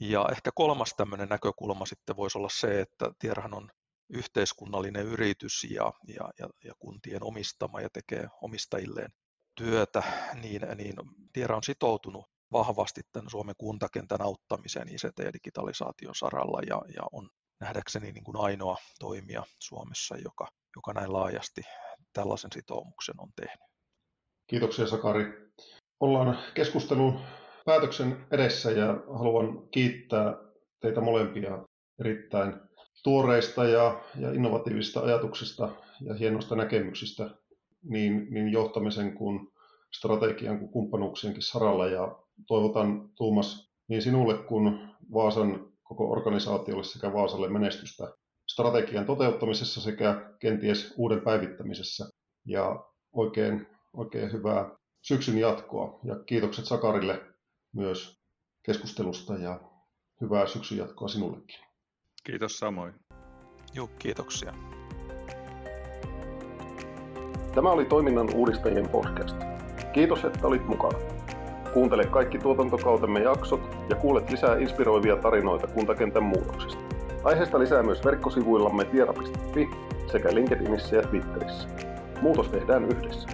Ja 0.00 0.28
ehkä 0.30 0.50
kolmas 0.54 0.94
tämmöinen 0.96 1.28
näkökulma 1.28 1.86
sitten 1.86 2.16
voisi 2.16 2.38
olla 2.38 2.48
se, 2.48 2.80
että 2.80 3.10
Tierahan 3.18 3.54
on 3.54 3.70
yhteiskunnallinen 4.10 5.06
yritys 5.06 5.64
ja, 5.70 5.92
ja, 6.08 6.30
ja, 6.38 6.48
ja 6.64 6.72
kuntien 6.78 7.24
omistama 7.24 7.80
ja 7.80 7.88
tekee 7.92 8.28
omistajilleen 8.42 9.10
työtä, 9.54 10.02
niin, 10.42 10.62
niin 10.76 10.94
Tiera 11.32 11.56
on 11.56 11.62
sitoutunut 11.62 12.35
vahvasti 12.52 13.00
tämän 13.12 13.30
Suomen 13.30 13.54
kuntakentän 13.58 14.22
auttamiseen 14.22 14.88
ICT- 14.88 15.24
ja 15.24 15.32
digitalisaation 15.32 16.14
saralla 16.14 16.60
ja, 16.68 16.82
ja 16.94 17.02
on 17.12 17.28
nähdäkseni 17.60 18.12
niin 18.12 18.24
kuin 18.24 18.36
ainoa 18.36 18.76
toimija 18.98 19.42
Suomessa, 19.58 20.16
joka, 20.16 20.48
joka 20.76 20.92
näin 20.92 21.12
laajasti 21.12 21.62
tällaisen 22.12 22.52
sitoumuksen 22.52 23.14
on 23.18 23.28
tehnyt. 23.36 23.70
Kiitoksia 24.46 24.86
Sakari. 24.86 25.52
Ollaan 26.00 26.38
keskustelun 26.54 27.20
päätöksen 27.64 28.26
edessä 28.30 28.70
ja 28.70 28.86
haluan 29.18 29.68
kiittää 29.68 30.34
teitä 30.80 31.00
molempia 31.00 31.66
erittäin 32.00 32.54
tuoreista 33.02 33.64
ja, 33.64 34.00
ja 34.18 34.32
innovatiivisista 34.32 35.00
ajatuksista 35.00 35.68
ja 36.00 36.14
hienoista 36.14 36.56
näkemyksistä 36.56 37.30
niin, 37.82 38.26
niin 38.30 38.52
johtamisen 38.52 39.14
kuin 39.14 39.52
strategian 39.92 40.58
kuin 40.58 40.70
kumppanuuksienkin 40.70 41.42
saralla. 41.42 41.86
Ja 41.86 42.18
toivotan 42.46 43.10
Tuumas 43.14 43.72
niin 43.88 44.02
sinulle 44.02 44.38
kuin 44.38 44.88
Vaasan 45.12 45.72
koko 45.82 46.10
organisaatiolle 46.10 46.84
sekä 46.84 47.12
Vaasalle 47.12 47.48
menestystä 47.48 48.12
strategian 48.46 49.06
toteuttamisessa 49.06 49.80
sekä 49.80 50.30
kenties 50.38 50.94
uuden 50.96 51.20
päivittämisessä. 51.20 52.08
Ja 52.44 52.84
oikein, 53.12 53.66
oikein 53.92 54.32
hyvää 54.32 54.70
syksyn 55.02 55.38
jatkoa 55.38 56.00
ja 56.04 56.16
kiitokset 56.26 56.64
Sakarille 56.64 57.20
myös 57.72 58.20
keskustelusta 58.62 59.34
ja 59.34 59.60
hyvää 60.20 60.46
syksyn 60.46 60.78
jatkoa 60.78 61.08
sinullekin. 61.08 61.60
Kiitos 62.24 62.58
samoin. 62.58 62.94
Joo, 63.74 63.90
kiitoksia. 63.98 64.54
Tämä 67.54 67.70
oli 67.70 67.84
Toiminnan 67.84 68.34
uudistajien 68.34 68.88
podcast. 68.88 69.36
Kiitos, 69.92 70.24
että 70.24 70.46
olit 70.46 70.66
mukana. 70.66 71.15
Kuuntele 71.76 72.04
kaikki 72.04 72.38
tuotantokautemme 72.38 73.20
jaksot 73.20 73.60
ja 73.90 73.96
kuulet 73.96 74.30
lisää 74.30 74.58
inspiroivia 74.58 75.16
tarinoita 75.16 75.66
kuntakentän 75.66 76.22
muutoksista. 76.22 76.82
Aiheesta 77.24 77.58
lisää 77.58 77.82
myös 77.82 78.04
verkkosivuillamme 78.04 78.84
tiera.fi 78.84 79.68
sekä 80.12 80.34
LinkedInissä 80.34 80.96
ja 80.96 81.02
Twitterissä. 81.02 81.68
Muutos 82.22 82.48
tehdään 82.48 82.84
yhdessä. 82.84 83.28